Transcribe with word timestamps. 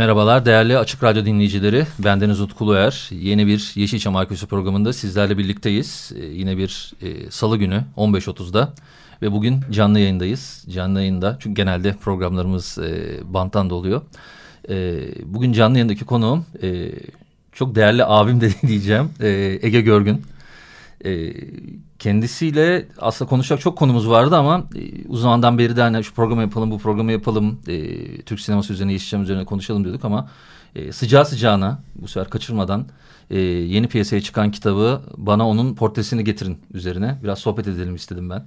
Merhabalar 0.00 0.46
değerli 0.46 0.78
Açık 0.78 1.02
Radyo 1.04 1.24
dinleyicileri. 1.24 1.86
Bendeniz 1.98 2.40
Utku 2.40 2.64
Uluer. 2.64 3.08
Yeni 3.10 3.46
bir 3.46 3.72
Yeşilçam 3.74 4.16
Arkeolojisi 4.16 4.46
programında 4.46 4.92
sizlerle 4.92 5.38
birlikteyiz. 5.38 6.12
Ee, 6.16 6.24
yine 6.24 6.56
bir 6.56 6.92
e, 7.02 7.30
salı 7.30 7.56
günü 7.56 7.84
15.30'da 7.96 8.72
ve 9.22 9.32
bugün 9.32 9.60
canlı 9.70 10.00
yayındayız. 10.00 10.64
Canlı 10.70 11.00
yayında 11.00 11.36
çünkü 11.40 11.54
genelde 11.54 11.92
programlarımız 11.92 12.78
e, 12.78 13.20
banttan 13.24 13.70
da 13.70 13.74
oluyor. 13.74 14.02
E, 14.68 14.98
bugün 15.24 15.52
canlı 15.52 15.78
yayındaki 15.78 16.04
konuğum 16.04 16.46
e, 16.62 16.90
çok 17.52 17.74
değerli 17.74 18.04
abim 18.04 18.40
de 18.40 18.50
diyeceğim 18.66 19.10
e, 19.20 19.58
Ege 19.62 19.80
Görgün. 19.80 20.22
E, 21.04 21.32
kendisiyle 21.98 22.88
aslında 22.98 23.28
konuşacak 23.28 23.60
çok 23.60 23.78
konumuz 23.78 24.08
vardı 24.08 24.36
ama 24.36 24.66
e, 24.76 25.08
uzun 25.08 25.22
zamandan 25.22 25.58
beri 25.58 25.76
de 25.76 25.82
hani 25.82 26.04
şu 26.04 26.14
programı 26.14 26.42
yapalım 26.42 26.70
bu 26.70 26.78
programı 26.78 27.12
yapalım 27.12 27.60
e, 27.68 28.22
Türk 28.22 28.40
sineması 28.40 28.72
üzerine 28.72 28.92
Yeşilçam 28.92 29.22
üzerine 29.22 29.44
konuşalım 29.44 29.84
diyorduk 29.84 30.04
ama 30.04 30.30
e, 30.74 30.92
sıcağı 30.92 31.26
sıcağına 31.26 31.82
bu 31.94 32.08
sefer 32.08 32.30
kaçırmadan 32.30 32.86
e, 33.30 33.38
yeni 33.40 33.88
piyasaya 33.88 34.20
çıkan 34.20 34.50
kitabı 34.50 35.02
bana 35.16 35.48
onun 35.48 35.74
portresini 35.74 36.24
getirin 36.24 36.58
üzerine 36.74 37.18
biraz 37.22 37.38
sohbet 37.38 37.68
edelim 37.68 37.94
istedim 37.94 38.30
ben. 38.30 38.46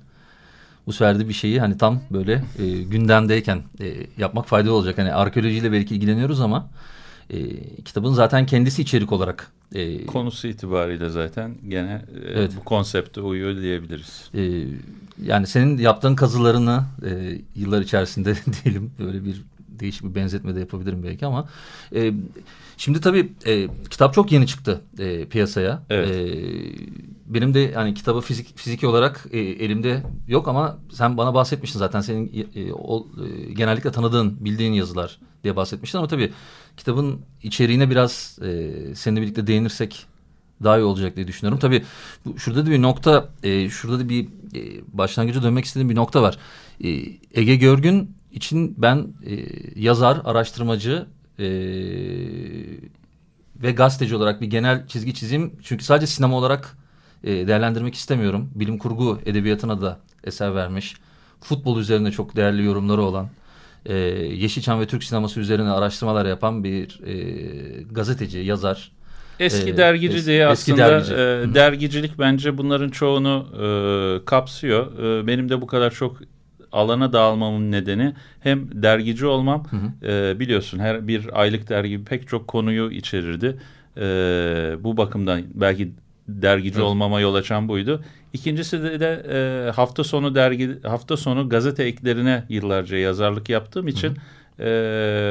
Bu 0.88 0.94
sefer 0.94 1.20
de 1.20 1.30
bir 1.30 1.34
şeyi 1.34 1.60
hani 1.60 1.78
tam 1.78 2.02
böyle 2.12 2.44
e, 2.60 2.82
gündemdeyken 2.82 3.62
e, 3.82 3.94
yapmak 4.18 4.48
faydalı 4.48 4.74
olacak. 4.74 4.98
Hani 4.98 5.14
arkeolojiyle 5.14 5.72
belki 5.72 5.96
ilgileniyoruz 5.96 6.42
ama 6.42 6.70
e, 7.30 7.38
kitabın 7.84 8.14
zaten 8.14 8.46
kendisi 8.46 8.82
içerik 8.82 9.12
olarak 9.12 9.52
e, 9.74 10.06
konusu 10.06 10.48
itibariyle 10.48 11.10
zaten 11.10 11.56
gene 11.68 12.02
e, 12.26 12.32
evet. 12.34 12.52
bu 12.60 12.64
konsepte 12.64 13.22
uyuyor 13.22 13.62
diyebiliriz. 13.62 14.30
E, 14.36 14.68
yani 15.24 15.48
senin 15.48 15.78
yaptığın 15.78 16.16
kazılarını 16.16 16.84
e, 17.06 17.38
yıllar 17.56 17.82
içerisinde 17.82 18.36
diyelim 18.64 18.92
böyle 19.00 19.26
bir 19.26 19.42
değişik 19.80 20.04
bir 20.04 20.16
benzetme 20.16 20.56
de 20.56 20.60
yapabilirim 20.60 21.04
belki 21.04 21.26
ama 21.26 21.48
e, 21.96 22.14
şimdi 22.78 23.02
tabii 23.02 23.32
e, 23.46 23.68
kitap 23.90 24.14
çok 24.14 24.32
yeni 24.32 24.48
çıktı 24.48 24.82
e, 25.00 25.26
piyasaya. 25.26 25.84
Evet. 25.90 26.10
E, 26.10 26.26
benim 27.26 27.54
de 27.54 27.74
hani 27.74 27.94
kitabı 27.94 28.22
fizik 28.22 28.58
fiziki 28.58 28.88
olarak 28.88 29.26
e, 29.32 29.40
elimde 29.40 30.04
yok 30.28 30.48
ama 30.48 30.80
sen 30.92 31.18
bana 31.18 31.34
bahsetmiştin 31.34 31.80
zaten 31.80 32.02
senin 32.02 32.50
e, 32.56 32.74
o, 32.74 33.08
e, 33.26 33.54
genellikle 33.54 33.92
tanıdığın 33.92 34.46
bildiğin 34.46 34.74
yazılar 34.74 35.20
diye 35.44 35.56
bahsetmiştin 35.56 35.98
ama 35.98 36.08
tabii 36.08 36.32
kitabın 36.78 37.22
içeriğine 37.44 37.90
biraz 37.90 38.40
e, 38.42 38.72
seninle 38.96 39.22
birlikte 39.22 39.48
değinirsek 39.48 40.06
daha 40.64 40.78
iyi 40.78 40.84
olacak 40.84 41.16
diye 41.16 41.28
düşünüyorum. 41.28 41.60
Tabii 41.60 41.84
bu, 42.26 42.40
şurada 42.40 42.66
da 42.66 42.70
bir 42.70 42.82
nokta, 42.82 43.30
e, 43.44 43.70
şurada 43.70 44.00
da 44.00 44.10
bir 44.10 44.28
e, 44.56 44.82
başlangıca 44.94 45.44
dönmek 45.44 45.66
istediğim 45.66 45.90
bir 45.90 45.96
nokta 45.96 46.22
var. 46.22 46.38
E, 46.84 46.90
Ege 47.34 47.56
Görgün 47.56 48.16
için 48.32 48.76
ben 48.78 49.08
e, 49.26 49.46
yazar, 49.82 50.22
araştırmacı 50.24 51.08
e, 51.40 51.46
ve 53.56 53.72
gazeteci 53.72 54.16
olarak 54.16 54.42
bir 54.42 54.48
genel 54.48 54.88
çizgi 54.88 55.14
çizeyim. 55.14 55.54
Çünkü 55.64 55.84
sadece 55.84 56.08
sinema 56.08 56.38
olarak 56.38 56.78
e, 57.24 57.48
değerlendirmek 57.48 57.96
istemiyorum. 57.96 58.50
Bilim 58.56 58.78
kurgu 58.78 59.20
edebiyatına 59.26 59.82
da 59.82 60.00
eser 60.24 60.56
vermiş. 60.56 60.96
Futbol 61.42 61.80
üzerine 61.80 62.12
çok 62.12 62.36
değerli 62.36 62.64
yorumları 62.64 63.02
olan 63.02 63.30
e, 63.86 63.96
Yeşilçam 63.96 64.80
ve 64.80 64.88
Türk 64.88 65.04
sineması 65.04 65.40
üzerine 65.40 65.70
araştırmalar 65.70 66.26
yapan 66.26 66.64
bir 66.64 67.00
e, 67.06 67.84
gazeteci, 67.92 68.40
yazar. 68.40 68.92
Eski 69.40 69.70
e, 69.70 69.78
dergici 69.78 70.18
es, 70.18 70.28
diye 70.28 70.48
aslında 70.48 70.78
dergici. 70.78 71.14
E, 71.14 71.54
dergicilik 71.54 72.20
bence 72.20 72.58
bunların 72.58 72.90
çoğunu 72.90 73.48
e, 73.54 74.26
kapsıyor. 74.26 75.00
E, 75.00 75.28
benim 75.28 75.50
de 75.50 75.62
bu 75.62 75.68
kadar 75.68 75.92
çok 75.92 76.18
alana 76.72 77.14
dağılmamın 77.14 77.72
nedeni 77.72 78.14
hem 78.40 78.84
dergici 78.84 79.26
olmam 79.26 79.64
hı 79.70 79.78
hı. 79.78 80.12
E, 80.12 80.40
biliyorsun 80.40 80.80
her 80.80 81.08
bir 81.08 81.42
aylık 81.42 81.70
dergi 81.70 82.04
pek 82.04 82.28
çok 82.28 82.48
konuyu 82.48 82.92
içerirdi. 82.92 83.58
E, 83.98 84.04
bu 84.80 84.98
bakımdan 84.98 85.42
belki 85.54 85.92
dergici 86.28 86.76
evet. 86.76 86.86
olmama 86.86 87.20
yol 87.20 87.36
açan 87.36 87.68
buydu. 87.68 88.04
İkincisi 88.34 88.84
de, 88.84 89.00
de 89.00 89.26
e, 89.68 89.72
hafta 89.72 90.04
sonu 90.04 90.36
dergi 90.36 90.82
hafta 90.84 91.18
sonu 91.18 91.50
gazete 91.50 91.84
eklerine 91.84 92.44
yıllarca 92.50 92.98
yazarlık 92.98 93.50
yaptığım 93.50 93.88
için 93.88 94.18
e, 94.60 94.66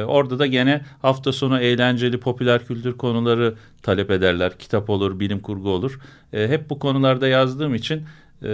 orada 0.07 0.39
da 0.39 0.47
gene 0.47 0.81
hafta 1.03 1.33
sonu 1.33 1.61
eğlenceli 1.61 2.21
popüler 2.21 2.67
kültür 2.67 2.93
konuları 2.93 3.55
talep 3.83 4.11
ederler. 4.11 4.59
Kitap 4.59 4.91
olur, 4.91 5.21
bilim 5.21 5.41
kurgu 5.41 5.71
olur. 5.71 6.01
E, 6.33 6.49
hep 6.49 6.71
bu 6.71 6.79
konularda 6.79 7.29
yazdığım 7.29 7.75
için 7.75 8.03
e, 8.43 8.49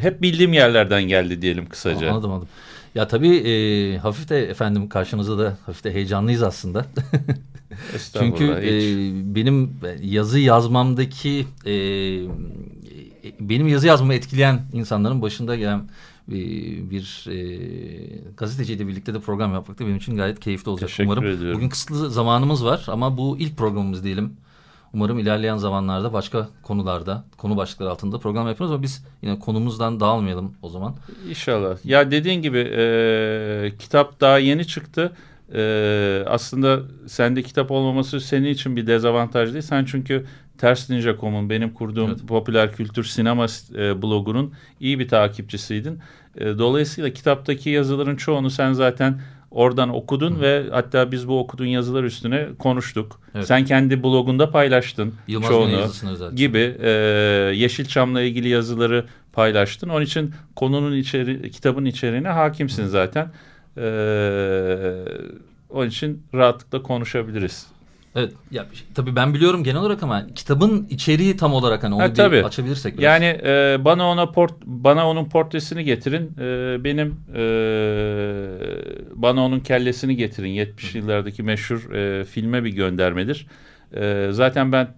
hep 0.00 0.22
bildiğim 0.22 0.52
yerlerden 0.52 1.02
geldi 1.02 1.42
diyelim 1.42 1.68
kısaca. 1.68 2.10
Anladım 2.10 2.30
anladım. 2.30 2.48
Ya 2.94 3.08
tabii 3.08 3.36
e, 3.36 3.98
hafif 3.98 4.28
de 4.28 4.50
efendim 4.50 4.88
karşınızda 4.88 5.38
da 5.38 5.56
hafif 5.66 5.84
de 5.84 5.94
heyecanlıyız 5.94 6.42
aslında. 6.42 6.86
Çünkü 8.18 8.44
e, 8.44 8.72
benim 9.34 9.80
yazı 10.02 10.38
yazmamdaki 10.38 11.46
e, 11.66 11.72
benim 13.40 13.68
yazı 13.68 13.86
yazmamı 13.86 14.14
etkileyen 14.14 14.60
insanların 14.72 15.22
başında 15.22 15.56
gelen 15.56 15.78
e, 16.28 16.34
bir 16.90 17.26
e, 17.30 17.36
gazeteciyle 18.36 18.88
birlikte 18.88 19.14
de 19.14 19.20
program 19.20 19.54
yapmak 19.54 19.78
da 19.78 19.84
benim 19.84 19.96
için 19.96 20.16
gayet 20.16 20.40
keyifli 20.40 20.70
olacak 20.70 20.88
Teşekkür 20.88 21.06
umarım. 21.06 21.26
Ediyorum. 21.26 21.56
Bugün 21.56 21.68
kısıtlı 21.68 22.10
zamanımız 22.10 22.64
var 22.64 22.84
ama 22.88 23.16
bu 23.16 23.38
ilk 23.38 23.56
programımız 23.56 24.04
diyelim. 24.04 24.36
Umarım 24.94 25.18
ilerleyen 25.18 25.56
zamanlarda 25.56 26.12
başka 26.12 26.48
konularda, 26.62 27.24
konu 27.36 27.56
başlıkları 27.56 27.90
altında 27.90 28.18
program 28.18 28.48
yapıyoruz 28.48 28.72
ama 28.72 28.82
biz 28.82 29.04
yine 29.22 29.38
konumuzdan 29.38 30.00
dağılmayalım 30.00 30.54
o 30.62 30.68
zaman. 30.68 30.94
İnşallah. 31.28 31.76
Ya 31.84 32.10
dediğin 32.10 32.42
gibi 32.42 32.58
e, 32.58 33.72
kitap 33.78 34.20
daha 34.20 34.38
yeni 34.38 34.66
çıktı. 34.66 35.12
E, 35.54 36.24
aslında 36.26 36.80
sende 37.06 37.42
kitap 37.42 37.70
olmaması 37.70 38.20
senin 38.20 38.48
için 38.48 38.76
bir 38.76 38.86
dezavantaj 38.86 39.52
değil. 39.52 39.62
Sen 39.62 39.84
çünkü 39.84 40.24
Ters 40.58 40.90
Ninja.com'un 40.90 41.50
benim 41.50 41.70
kurduğum 41.70 42.10
evet. 42.10 42.28
popüler 42.28 42.72
kültür 42.72 43.04
sinema 43.04 43.46
e, 43.74 44.02
blogunun 44.02 44.52
iyi 44.80 44.98
bir 44.98 45.08
takipçisiydin. 45.08 45.98
E, 46.36 46.58
dolayısıyla 46.58 47.10
kitaptaki 47.10 47.70
yazıların 47.70 48.16
çoğunu 48.16 48.50
sen 48.50 48.72
zaten 48.72 49.20
oradan 49.50 49.94
okudun 49.94 50.36
Hı. 50.36 50.40
ve 50.40 50.64
hatta 50.70 51.12
biz 51.12 51.28
bu 51.28 51.38
okuduğun 51.38 51.66
yazılar 51.66 52.04
üstüne 52.04 52.48
konuştuk. 52.58 53.20
Evet. 53.34 53.46
Sen 53.46 53.64
kendi 53.64 54.02
blogunda 54.02 54.50
paylaştın 54.50 55.14
Yılmaz 55.28 55.48
çoğunu 55.48 56.34
gibi 56.34 56.76
e, 56.82 56.90
Yeşilçam'la 57.54 58.22
ilgili 58.22 58.48
yazıları 58.48 59.04
paylaştın. 59.32 59.88
Onun 59.88 60.04
için 60.04 60.34
konunun 60.56 60.96
içeri 60.96 61.50
kitabın 61.50 61.84
içeriğine 61.84 62.28
hakimsin 62.28 62.82
Hı. 62.82 62.88
zaten. 62.88 63.28
E, 63.76 63.84
onun 65.70 65.88
için 65.88 66.22
rahatlıkla 66.34 66.82
konuşabiliriz. 66.82 67.66
Evet 68.16 68.32
ya 68.50 68.66
tabii 68.94 69.16
ben 69.16 69.34
biliyorum 69.34 69.64
genel 69.64 69.80
olarak 69.80 70.02
ama 70.02 70.26
kitabın 70.34 70.86
içeriği 70.90 71.36
tam 71.36 71.54
olarak 71.54 71.82
hani 71.84 71.94
onu 71.94 72.02
ha, 72.02 72.12
tabii. 72.12 72.44
açabilirsek 72.44 72.98
biraz. 72.98 73.04
Yani 73.04 73.40
e, 73.44 73.76
bana 73.84 74.08
ona 74.08 74.30
port 74.30 74.52
bana 74.64 75.08
onun 75.08 75.24
portresini 75.24 75.84
getirin. 75.84 76.30
E, 76.38 76.84
benim 76.84 77.20
e, 77.34 77.42
bana 79.14 79.44
onun 79.44 79.60
kellesini 79.60 80.16
getirin. 80.16 80.48
70 80.48 80.94
yıllardaki 80.94 81.42
meşhur 81.42 81.92
e, 81.92 82.24
filme 82.24 82.64
bir 82.64 82.72
göndermedir. 82.72 83.46
E, 83.96 84.28
zaten 84.30 84.72
ben 84.72 84.88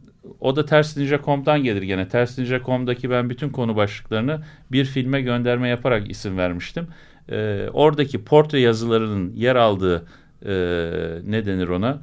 o 0.41 0.57
da 0.57 0.67
tersninja.com'dan 0.67 1.63
gelir 1.63 1.83
gene. 1.83 2.09
Tersninja.com'daki 2.09 3.11
ben 3.11 3.31
bütün 3.31 3.51
konu 3.51 3.77
başlıklarını 3.77 4.41
bir 4.73 4.85
filme 4.85 5.21
gönderme 5.21 5.69
yaparak 5.69 6.11
isim 6.11 6.39
vermiştim. 6.39 6.89
E, 7.29 7.69
oradaki 7.73 8.25
portre 8.25 8.61
yazılarının 8.61 9.33
yer 9.35 9.57
aldığı 9.57 10.07
e, 10.47 10.53
ne 11.27 11.47
denir 11.47 11.69
ona? 11.69 12.01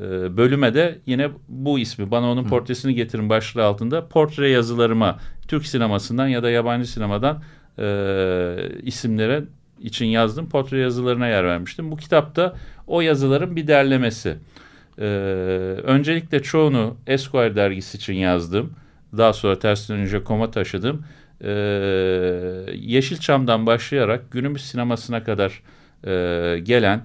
Ee, 0.00 0.36
bölüme 0.36 0.74
de 0.74 0.98
yine 1.06 1.28
bu 1.48 1.78
ismi 1.78 2.10
bana 2.10 2.30
onun 2.30 2.44
portresini 2.44 2.94
getirin 2.94 3.28
başlığı 3.28 3.64
altında 3.64 4.08
portre 4.08 4.48
yazılarıma 4.48 5.18
Türk 5.48 5.66
sinemasından 5.66 6.28
ya 6.28 6.42
da 6.42 6.50
yabancı 6.50 6.92
sinemadan 6.92 7.42
e, 7.78 8.56
isimlere 8.82 9.44
için 9.80 10.06
yazdım 10.06 10.48
portre 10.48 10.78
yazılarına 10.78 11.28
yer 11.28 11.44
vermiştim. 11.44 11.90
Bu 11.90 11.96
kitapta 11.96 12.54
o 12.86 13.00
yazıların 13.00 13.56
bir 13.56 13.66
derlemesi. 13.66 14.36
E, 14.98 15.04
öncelikle 15.82 16.42
çoğunu 16.42 16.96
Esquire 17.06 17.56
dergisi 17.56 17.96
için 17.96 18.14
yazdım. 18.14 18.72
daha 19.16 19.32
sonra 19.32 19.58
ters 19.58 19.88
dönünce 19.88 20.24
koma 20.24 20.50
taşıdım. 20.50 21.04
E, 21.44 21.50
Yeşilçam'dan 22.74 23.66
başlayarak 23.66 24.30
günümüz 24.30 24.64
sinemasına 24.64 25.24
kadar 25.24 25.62
e, 26.06 26.58
gelen 26.58 27.04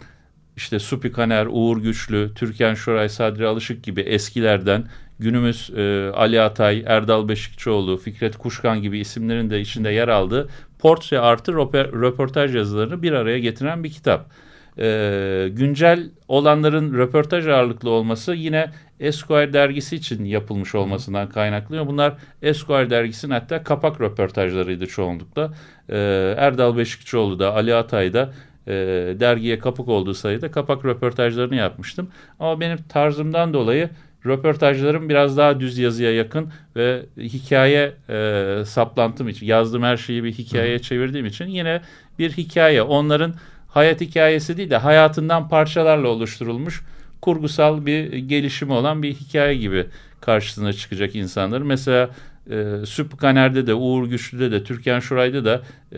işte 0.58 0.80
Supi 0.80 1.12
Kaner, 1.12 1.48
Uğur 1.50 1.78
Güçlü, 1.78 2.34
Türkan 2.36 2.74
Şoray, 2.74 3.10
Sadri 3.10 3.48
Alışık 3.48 3.84
gibi 3.84 4.02
eskilerden 4.02 4.88
günümüz 5.20 5.72
e, 5.78 6.12
Ali 6.14 6.42
Atay, 6.42 6.84
Erdal 6.86 7.28
Beşikçioğlu, 7.28 7.98
Fikret 7.98 8.38
Kuşkan 8.38 8.82
gibi 8.82 9.00
isimlerin 9.00 9.50
de 9.50 9.62
içinde 9.62 9.90
yer 9.90 10.08
aldığı 10.08 10.50
portre 10.80 11.20
artı 11.20 11.54
röportaj 11.54 12.56
yazılarını 12.56 13.02
bir 13.02 13.12
araya 13.12 13.40
getiren 13.40 13.84
bir 13.84 13.92
kitap. 13.92 14.32
E, 14.80 15.48
güncel 15.52 16.10
olanların 16.28 16.94
röportaj 16.94 17.48
ağırlıklı 17.48 17.90
olması 17.90 18.34
yine 18.34 18.72
Esquire 19.00 19.54
dergisi 19.54 19.96
için 19.96 20.26
yapılmış 20.26 20.76
olmasından 20.76 21.30
kaynaklanıyor. 21.30 21.88
Bunlar 21.88 22.14
Esquire 22.42 22.90
dergisinin 22.90 23.34
hatta 23.34 23.64
kapak 23.64 24.02
röportajlarıydı 24.02 24.88
çoğunlukla. 24.88 25.54
E, 25.90 25.98
Erdal 26.38 26.78
Beşikçioğlu 26.78 27.40
da 27.40 27.54
Ali 27.54 27.76
Atay 27.76 28.14
da 28.14 28.34
e, 28.68 28.74
dergiye 29.20 29.60
kapak 29.60 29.88
olduğu 29.88 30.14
sayıda 30.14 30.52
kapak 30.52 30.86
röportajlarını 30.86 31.56
yapmıştım. 31.56 32.10
Ama 32.40 32.60
benim 32.60 32.78
tarzımdan 32.90 33.54
dolayı 33.54 33.90
röportajlarım 34.26 35.10
biraz 35.10 35.38
daha 35.38 35.60
düz 35.60 35.78
yazıya 35.78 36.14
yakın 36.14 36.52
ve 36.76 37.06
hikaye 37.18 37.94
e, 38.10 38.64
saplantım 38.66 39.30
için 39.30 39.46
yazdığım 39.46 39.84
her 39.84 39.98
şeyi 39.98 40.24
bir 40.24 40.34
hikayeye 40.34 40.80
çevirdiğim 40.80 41.26
için 41.26 41.46
yine 41.46 41.82
bir 42.20 42.32
hikaye 42.32 42.82
onların 42.82 43.34
hayat 43.68 44.02
hikayesi 44.02 44.58
değil 44.58 44.70
de 44.70 44.78
hayatından 44.78 45.50
parçalarla 45.50 46.08
oluşturulmuş 46.08 46.84
kurgusal 47.22 47.86
bir 47.86 48.14
gelişimi 48.14 48.74
olan 48.74 49.04
bir 49.04 49.14
hikaye 49.14 49.56
gibi 49.56 49.86
karşısına 50.22 50.74
çıkacak 50.74 51.16
insanların. 51.16 51.68
Mesela 51.68 52.10
e, 52.50 52.86
Süpkaner'de 52.86 53.68
de, 53.68 53.74
Uğur 53.74 54.08
Güçlü'de 54.08 54.52
de, 54.52 54.64
Türkan 54.64 55.00
Şuray'da 55.00 55.46
da 55.46 55.62
e, 55.92 55.98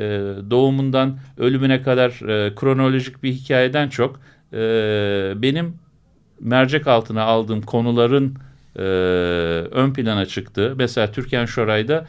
doğumundan 0.51 1.17
ölümüne 1.37 1.81
kadar 1.81 2.09
e, 2.29 2.55
kronolojik 2.55 3.23
bir 3.23 3.33
hikayeden 3.33 3.89
çok 3.89 4.19
e, 4.53 4.57
benim 5.35 5.73
mercek 6.39 6.87
altına 6.87 7.23
aldığım 7.23 7.61
konuların 7.61 8.35
e, 8.75 8.81
ön 9.71 9.93
plana 9.93 10.25
çıktığı. 10.25 10.73
Mesela 10.77 11.11
Türkan 11.11 11.45
Şoray'da 11.45 12.07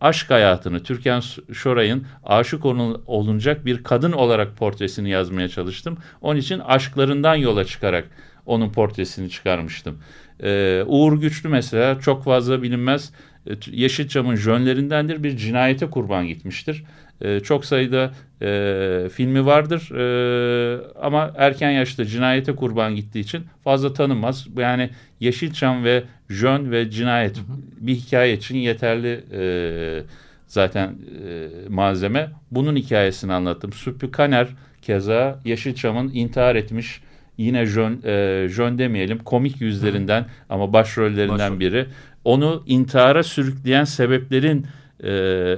aşk 0.00 0.30
hayatını, 0.30 0.82
Türkan 0.82 1.22
Şoray'ın 1.52 2.06
aşık 2.24 2.64
olunacak 3.06 3.66
bir 3.66 3.84
kadın 3.84 4.12
olarak 4.12 4.56
portresini 4.56 5.10
yazmaya 5.10 5.48
çalıştım. 5.48 5.98
Onun 6.20 6.40
için 6.40 6.58
aşklarından 6.58 7.34
yola 7.34 7.64
çıkarak 7.64 8.08
onun 8.46 8.72
portresini 8.72 9.30
çıkarmıştım. 9.30 9.98
Ee, 10.42 10.82
Uğur 10.86 11.20
Güçlü 11.20 11.48
mesela 11.48 12.00
çok 12.00 12.24
fazla 12.24 12.62
bilinmez 12.62 13.12
e, 13.46 13.52
Yeşilçam'ın 13.70 14.36
jönlerindendir 14.36 15.22
bir 15.22 15.36
cinayete 15.36 15.90
kurban 15.90 16.26
gitmiştir. 16.26 16.84
E, 17.20 17.40
çok 17.40 17.64
sayıda 17.64 18.10
e, 18.42 19.08
filmi 19.12 19.46
vardır 19.46 19.90
e, 19.96 20.82
ama 21.02 21.32
erken 21.36 21.70
yaşta 21.70 22.04
cinayete 22.04 22.56
kurban 22.56 22.96
gittiği 22.96 23.20
için 23.20 23.44
fazla 23.64 23.92
tanınmaz. 23.92 24.46
Yani 24.56 24.90
Yeşilçam 25.20 25.84
ve 25.84 26.04
jön 26.30 26.70
ve 26.70 26.90
cinayet 26.90 27.36
hı 27.36 27.40
hı. 27.40 27.44
bir 27.80 27.94
hikaye 27.94 28.34
için 28.34 28.56
yeterli 28.56 29.24
e, 29.32 30.02
zaten 30.46 30.88
e, 30.88 31.48
malzeme. 31.68 32.30
Bunun 32.50 32.76
hikayesini 32.76 33.32
anlattım. 33.32 33.72
Süpü 33.72 34.10
Kaner 34.10 34.48
keza 34.82 35.40
Yeşilçam'ın 35.44 36.10
intihar 36.14 36.56
etmiş 36.56 37.00
yine 37.38 37.66
jön, 37.66 38.02
e, 38.04 38.46
jön 38.48 38.78
demeyelim 38.78 39.18
komik 39.18 39.60
yüzlerinden 39.60 40.22
hı. 40.22 40.26
ama 40.48 40.72
başrollerinden 40.72 41.38
Başrol. 41.38 41.60
biri 41.60 41.86
onu 42.24 42.62
intihara 42.66 43.22
sürükleyen 43.22 43.84
sebeplerin 43.84 44.66
e, 45.02 45.08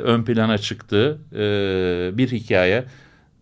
ön 0.02 0.24
plana 0.24 0.58
çıktığı 0.58 1.19
e, 1.32 1.38
bir 2.19 2.32
hikaye. 2.32 2.84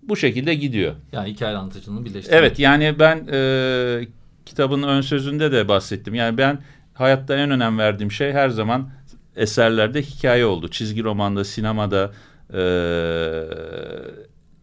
Bu 0.02 0.16
şekilde 0.16 0.54
gidiyor. 0.54 0.94
Yani 1.12 1.30
hikaye 1.30 1.56
anlatıcılığını 1.56 2.04
birleştirmek. 2.04 2.40
Evet 2.40 2.58
yani 2.58 2.94
ben 2.98 3.26
e, 3.32 4.06
kitabın 4.46 4.82
ön 4.82 5.00
sözünde 5.00 5.52
de 5.52 5.68
bahsettim. 5.68 6.14
Yani 6.14 6.38
ben 6.38 6.58
hayatta 6.94 7.36
en 7.36 7.50
önem 7.50 7.78
verdiğim 7.78 8.12
şey 8.12 8.32
her 8.32 8.48
zaman 8.48 8.90
eserlerde 9.36 10.02
hikaye 10.02 10.46
oldu. 10.46 10.68
Çizgi 10.68 11.04
romanda, 11.04 11.44
sinemada 11.44 12.12
e, 12.52 12.62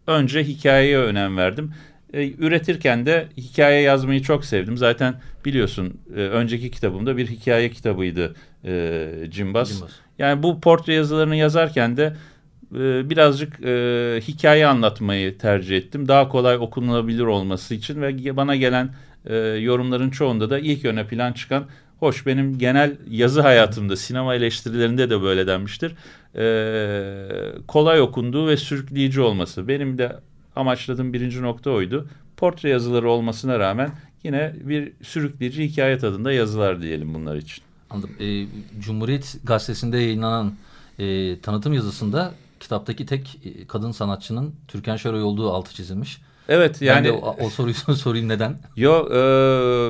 önce 0.08 0.44
hikayeye 0.44 0.98
önem 0.98 1.38
verdim. 1.38 1.74
E, 2.14 2.32
üretirken 2.32 3.06
de 3.06 3.28
hikaye 3.38 3.82
yazmayı 3.82 4.22
çok 4.22 4.46
sevdim. 4.46 4.78
Zaten 4.78 5.16
biliyorsun 5.46 6.02
e, 6.16 6.20
önceki 6.20 6.72
kitabımda 6.72 7.18
bir 7.18 7.28
hikaye 7.28 7.70
kitabıydı 7.70 8.36
e, 8.66 9.10
Cimbas. 9.30 9.72
Cimbas. 9.72 9.92
Yani 10.20 10.44
bu 10.44 10.62
portre 10.62 10.94
yazılarını 10.94 11.36
yazarken 11.36 11.98
de 11.98 12.16
e, 12.76 13.10
birazcık 13.10 13.66
e, 13.66 14.22
hikaye 14.28 14.68
anlatmayı 14.68 15.38
tercih 15.38 15.78
ettim. 15.78 16.08
Daha 16.08 16.30
kolay 16.30 16.58
okunabilir 16.58 17.24
olması 17.24 17.74
için 17.74 18.02
ve 18.02 18.38
bana 18.38 18.56
gelen 18.56 18.90
e, 19.26 19.36
yorumların 19.38 20.10
çoğunda 20.10 20.50
da 20.50 20.60
ilk 20.60 20.86
öne 20.86 21.08
plan 21.08 21.34
çıkan 21.34 21.66
Hoş 22.00 22.26
benim 22.26 22.58
genel 22.58 22.98
yazı 23.10 23.42
hayatımda 23.42 23.96
sinema 23.96 24.36
eleştirilerinde 24.36 25.10
de 25.10 25.22
böyle 25.22 25.48
denmiştir. 25.48 25.96
Ee, 26.36 27.52
kolay 27.68 28.02
okunduğu 28.02 28.48
ve 28.48 28.58
sürükleyici 28.58 29.22
olması. 29.22 29.68
Benim 29.68 29.98
de 29.98 30.20
amaçladığım 30.56 31.14
birinci 31.14 31.42
nokta 31.42 31.72
oydu. 31.72 32.10
Portre 32.38 32.70
yazıları 32.70 33.10
olmasına 33.10 33.60
rağmen 33.60 33.92
yine 34.24 34.56
bir 34.62 34.94
sürükleyici 35.02 35.64
hikaye 35.64 35.98
tadında 35.98 36.32
yazılar 36.32 36.82
diyelim 36.82 37.14
bunlar 37.14 37.36
için. 37.36 37.64
Anladım. 37.90 38.10
E, 38.20 38.46
Cumhuriyet 38.80 39.38
Gazetesi'nde 39.44 39.98
yayınlanan 39.98 40.54
e, 41.00 41.40
tanıtım 41.40 41.74
yazısında 41.74 42.34
kitaptaki 42.60 43.06
tek 43.06 43.40
e, 43.46 43.68
kadın 43.68 43.92
sanatçının 43.92 44.56
Türkan 44.68 44.96
Şoray 44.96 45.24
olduğu 45.24 45.52
altı 45.52 45.74
çizilmiş. 45.74 46.22
Evet 46.50 46.82
yani. 46.82 46.98
Ben 46.98 47.04
de 47.06 47.12
o, 47.12 47.36
o 47.40 47.50
soruyu 47.50 47.74
sorayım 47.96 48.28
neden? 48.28 48.58
Yo 48.76 49.08
e, 49.12 49.18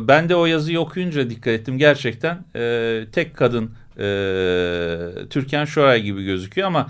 ben 0.08 0.30
de 0.30 0.36
o 0.36 0.46
yazıyı 0.46 0.80
okuyunca 0.80 1.30
dikkat 1.30 1.54
ettim 1.54 1.78
gerçekten 1.78 2.40
e, 2.56 3.04
tek 3.12 3.36
kadın 3.36 3.72
e, 4.00 5.28
Türkan 5.30 5.66
Şoray 5.66 6.02
gibi 6.02 6.24
gözüküyor 6.24 6.68
ama 6.68 6.88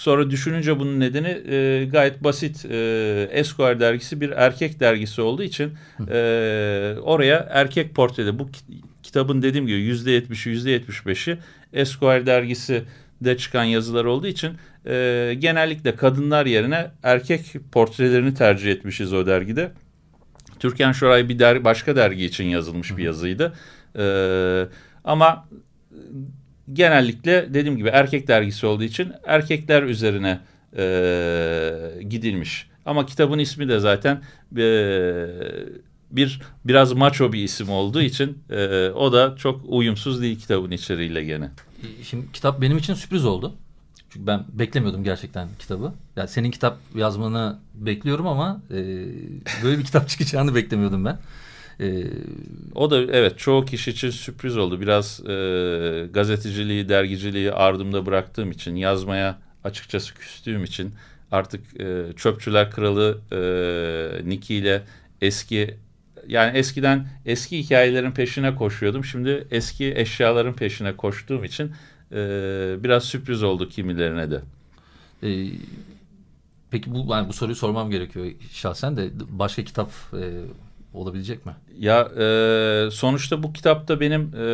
Sonra 0.00 0.30
düşününce 0.30 0.78
bunun 0.78 1.00
nedeni 1.00 1.28
e, 1.28 1.84
gayet 1.84 2.24
basit. 2.24 2.66
E, 2.70 3.28
Esquire 3.32 3.80
dergisi 3.80 4.20
bir 4.20 4.30
erkek 4.30 4.80
dergisi 4.80 5.22
olduğu 5.22 5.42
için 5.42 5.72
e, 6.10 6.94
oraya 7.02 7.46
erkek 7.50 7.94
portrede 7.94 8.38
bu 8.38 8.48
kitabın 9.02 9.42
dediğim 9.42 9.66
gibi 9.66 9.80
yüzde 9.80 10.10
yetmişi 10.10 10.50
yüzde 10.50 10.70
yetmiş 10.70 11.06
beşi 11.06 11.38
Esquire 11.72 12.26
dergisi 12.26 12.82
de 13.20 13.36
çıkan 13.36 13.64
yazılar 13.64 14.04
olduğu 14.04 14.26
için 14.26 14.52
e, 14.86 15.36
genellikle 15.38 15.96
kadınlar 15.96 16.46
yerine 16.46 16.90
erkek 17.02 17.54
portrelerini 17.72 18.34
tercih 18.34 18.70
etmişiz 18.70 19.12
o 19.12 19.26
dergide. 19.26 19.72
Türkan 20.58 20.92
Şoray 20.92 21.28
bir 21.28 21.38
der, 21.38 21.64
başka 21.64 21.96
dergi 21.96 22.24
için 22.24 22.44
yazılmış 22.44 22.96
bir 22.96 23.02
yazıydı. 23.02 23.52
E, 23.98 24.04
ama 25.04 25.48
genellikle 26.72 27.54
dediğim 27.54 27.76
gibi 27.76 27.88
erkek 27.88 28.28
dergisi 28.28 28.66
olduğu 28.66 28.84
için 28.84 29.12
erkekler 29.24 29.82
üzerine 29.82 30.40
e, 30.76 32.02
gidilmiş. 32.08 32.70
Ama 32.86 33.06
kitabın 33.06 33.38
ismi 33.38 33.68
de 33.68 33.78
zaten 33.78 34.22
e, 34.56 35.26
bir 36.10 36.40
biraz 36.64 36.92
maço 36.92 37.32
bir 37.32 37.42
isim 37.42 37.70
olduğu 37.70 38.02
için 38.02 38.38
e, 38.50 38.88
o 38.90 39.12
da 39.12 39.36
çok 39.36 39.60
uyumsuz 39.64 40.22
değil 40.22 40.38
kitabın 40.38 40.70
içeriğiyle 40.70 41.24
gene. 41.24 41.50
Şimdi 42.02 42.32
kitap 42.32 42.60
benim 42.60 42.78
için 42.78 42.94
sürpriz 42.94 43.24
oldu. 43.24 43.54
Çünkü 44.10 44.26
ben 44.26 44.44
beklemiyordum 44.52 45.04
gerçekten 45.04 45.48
kitabı. 45.58 45.92
Yani 46.16 46.28
senin 46.28 46.50
kitap 46.50 46.78
yazmanı 46.94 47.58
bekliyorum 47.74 48.26
ama 48.26 48.62
e, 48.70 48.76
böyle 49.64 49.78
bir 49.78 49.84
kitap 49.84 50.08
çıkacağını 50.08 50.54
beklemiyordum 50.54 51.04
ben. 51.04 51.18
Ee, 51.80 52.04
o 52.74 52.90
da 52.90 53.02
evet 53.02 53.38
çoğu 53.38 53.64
kişi 53.64 53.90
için 53.90 54.10
sürpriz 54.10 54.56
oldu. 54.56 54.80
Biraz 54.80 55.20
e, 55.20 56.06
gazeteciliği, 56.14 56.88
dergiciliği 56.88 57.52
ardımda 57.52 58.06
bıraktığım 58.06 58.50
için, 58.50 58.76
yazmaya 58.76 59.38
açıkçası 59.64 60.14
küstüğüm 60.14 60.64
için 60.64 60.94
artık 61.30 61.80
e, 61.80 62.04
Çöpçüler 62.16 62.70
Kralı 62.70 63.18
e, 63.32 64.28
Niki 64.28 64.54
ile 64.54 64.82
eski 65.20 65.76
yani 66.28 66.58
eskiden 66.58 67.08
eski 67.26 67.58
hikayelerin 67.58 68.10
peşine 68.10 68.54
koşuyordum. 68.54 69.04
Şimdi 69.04 69.46
eski 69.50 69.92
eşyaların 69.96 70.54
peşine 70.54 70.96
koştuğum 70.96 71.44
için 71.44 71.72
e, 72.12 72.16
biraz 72.84 73.04
sürpriz 73.04 73.42
oldu 73.42 73.68
kimilerine 73.68 74.30
de. 74.30 74.40
Ee, 75.22 75.46
peki 76.70 76.94
bu 76.94 77.06
yani 77.10 77.28
bu 77.28 77.32
soruyu 77.32 77.56
sormam 77.56 77.90
gerekiyor 77.90 78.26
şahsen 78.52 78.96
de 78.96 79.10
başka 79.30 79.64
kitap 79.64 79.90
e, 80.12 80.24
olabilecek 80.94 81.46
mi? 81.46 81.52
Ya 81.78 82.00
e, 82.00 82.88
sonuçta 82.90 83.42
bu 83.42 83.52
kitapta 83.52 84.00
benim 84.00 84.32
e, 84.36 84.44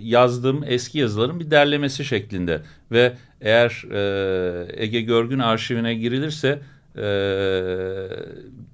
yazdığım 0.00 0.64
eski 0.66 0.98
yazıların 0.98 1.40
bir 1.40 1.50
derlemesi 1.50 2.04
şeklinde 2.04 2.62
ve 2.92 3.16
eğer 3.40 3.84
e, 3.92 4.82
Ege 4.84 5.00
Görgün 5.00 5.38
arşivine 5.38 5.94
girilirse 5.94 6.62
e, 6.96 7.06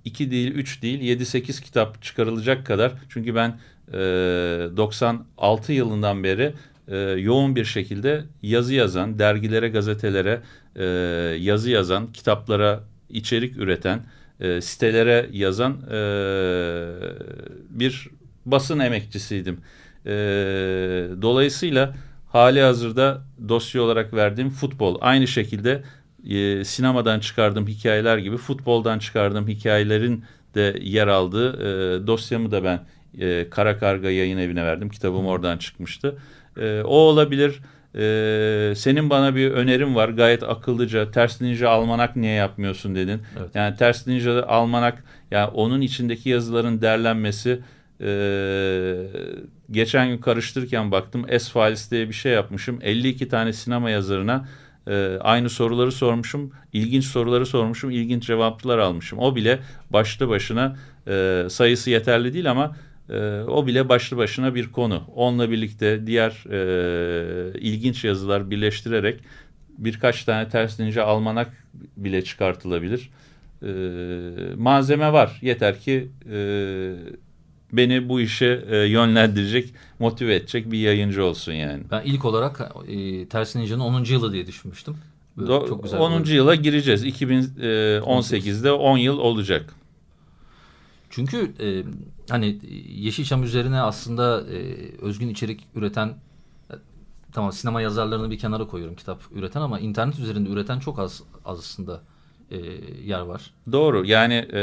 iki 0.05 0.31
değil, 0.31 0.55
üç 0.55 0.83
değil, 0.83 1.01
yedi 1.01 1.27
sekiz 1.27 1.61
kitap 1.61 2.03
çıkarılacak 2.03 2.67
kadar. 2.67 2.93
Çünkü 3.09 3.35
ben 3.35 3.59
e, 3.93 3.97
96 4.77 5.73
yılından 5.73 6.25
beri 6.25 6.55
e, 6.91 6.97
yoğun 6.97 7.57
bir 7.57 7.65
şekilde 7.65 8.25
yazı 8.43 8.75
yazan, 8.75 9.19
dergilere, 9.19 9.69
gazetelere 9.69 10.41
e, 10.77 10.85
yazı 11.41 11.71
yazan, 11.71 12.13
kitaplara 12.13 12.81
içerik 13.11 13.57
üreten, 13.57 14.01
e, 14.41 14.61
sitelere 14.61 15.29
yazan 15.33 15.73
e, 15.73 16.01
bir 17.71 18.09
basın 18.47 18.79
emekçisiydim. 18.79 19.59
E, 20.07 20.11
dolayısıyla 21.23 21.95
hali 22.29 22.61
hazırda 22.61 23.23
dosya 23.49 23.83
olarak 23.83 24.15
verdiğim 24.15 24.51
futbol 24.51 24.99
aynı 25.01 25.27
şekilde 25.27 25.83
e, 26.31 26.65
sinemadan 26.65 27.21
çıkardığım 27.21 27.67
hikayeler 27.67 28.19
gibi 28.19 28.37
futboldan 28.37 28.99
çıkardığım 28.99 29.49
hikayelerin 29.49 30.25
de 30.55 30.79
yer 30.81 31.09
aldığı 31.09 31.53
e, 31.53 32.07
dosyamı 32.07 32.51
da 32.51 32.65
ben 32.65 32.81
e, 33.21 33.51
Kara 33.51 33.79
Karga 33.79 34.11
yayın 34.11 34.39
evine 34.39 34.65
verdim. 34.65 34.89
Kitabım 34.89 35.27
oradan 35.27 35.59
çıkmıştı. 35.59 36.19
E, 36.59 36.83
o 36.83 36.95
olabilir. 36.95 37.61
E, 37.95 38.75
senin 38.77 39.11
bana 39.11 39.35
bir 39.35 39.51
önerim 39.51 39.95
var. 39.95 40.09
Gayet 40.09 40.43
akıllıca. 40.43 41.11
Ters 41.11 41.41
Ninja 41.41 41.71
Almanak 41.71 42.17
niye 42.17 42.33
yapmıyorsun 42.33 42.95
dedin. 42.95 43.23
Evet. 43.41 43.51
Yani 43.55 43.77
Ters 43.77 44.07
Ninja 44.07 44.43
Almanak 44.43 45.05
yani 45.31 45.47
onun 45.47 45.81
içindeki 45.81 46.29
yazıların 46.29 46.81
derlenmesi 46.81 47.61
e, 48.01 48.11
geçen 49.71 50.09
gün 50.09 50.19
karıştırırken 50.19 50.91
baktım 50.91 51.27
S-Files 51.39 51.91
diye 51.91 52.09
bir 52.09 52.15
şey 52.15 52.33
yapmışım. 52.33 52.79
52 52.83 53.29
tane 53.29 53.53
sinema 53.53 53.91
yazarına 53.91 54.49
e, 54.87 55.19
aynı 55.21 55.51
soruları 55.51 55.93
sormuşum. 55.93 56.53
ilginç 56.73 57.05
soruları 57.05 57.47
sormuşum. 57.47 57.91
ilginç 57.91 58.27
cevaplar 58.27 58.79
almışım. 58.79 59.19
O 59.19 59.37
bile 59.37 59.59
başlı 59.91 60.29
başına 60.29 60.77
e, 61.09 61.45
sayısı 61.51 61.91
yeterli 61.91 62.33
değil 62.33 62.51
ama 62.51 62.77
e, 63.11 63.43
o 63.43 63.67
bile 63.67 63.89
başlı 63.89 64.17
başına 64.17 64.55
bir 64.55 64.73
konu. 64.73 65.03
Onunla 65.15 65.51
birlikte 65.51 66.07
diğer 66.07 66.31
e, 66.51 67.59
ilginç 67.59 68.05
yazılar 68.05 68.51
birleştirerek 68.51 69.21
birkaç 69.79 70.25
tane 70.25 70.49
ters 70.49 70.79
ninja 70.81 71.05
almanak 71.05 71.51
bile 71.97 72.25
çıkartılabilir. 72.25 73.11
E, 73.63 73.71
malzeme 74.57 75.13
var. 75.13 75.39
Yeter 75.43 75.81
ki 75.81 76.09
e, 76.33 76.37
beni 77.73 78.09
bu 78.09 78.21
işe 78.21 78.65
e, 78.71 78.77
yönlendirecek, 78.77 79.75
motive 79.99 80.35
edecek 80.35 80.73
bir 80.73 80.79
yayıncı 80.79 81.25
olsun 81.25 81.53
yani. 81.53 81.83
Ben 81.91 82.03
ilk 82.05 82.25
olarak 82.25 82.61
e, 82.89 83.27
Ters 83.27 83.57
Ninja'nın 83.57 83.81
10. 83.81 84.05
yılı 84.05 84.33
diye 84.33 84.47
düşünmüştüm. 84.47 84.97
Böyle 85.37 85.51
Do- 85.53 85.69
çok 85.69 85.83
güzel 85.83 86.01
10. 86.01 86.25
bir- 86.25 86.29
yıla 86.31 86.55
gireceğiz. 86.55 87.05
2018'de 87.05 88.73
10 88.73 88.99
yıl 88.99 89.19
olacak. 89.19 89.75
Çünkü 91.11 91.53
e, 91.61 91.83
hani 92.31 92.59
Yeşilçam 92.89 93.43
üzerine 93.43 93.81
aslında 93.81 94.45
e, 94.53 94.77
özgün 95.01 95.29
içerik 95.29 95.67
üreten 95.75 96.09
e, 96.71 96.75
tamam 97.33 97.53
sinema 97.53 97.81
yazarlarını 97.81 98.31
bir 98.31 98.39
kenara 98.39 98.67
koyuyorum 98.67 98.97
kitap 98.97 99.23
üreten 99.33 99.61
ama 99.61 99.81
internet 99.81 100.19
üzerinde 100.19 100.51
üreten 100.51 100.79
çok 100.79 100.99
az 100.99 101.23
aslında 101.45 102.03
e, 102.51 102.57
yer 103.05 103.21
var. 103.21 103.51
Doğru. 103.73 104.05
Yani 104.07 104.35
e, 104.35 104.61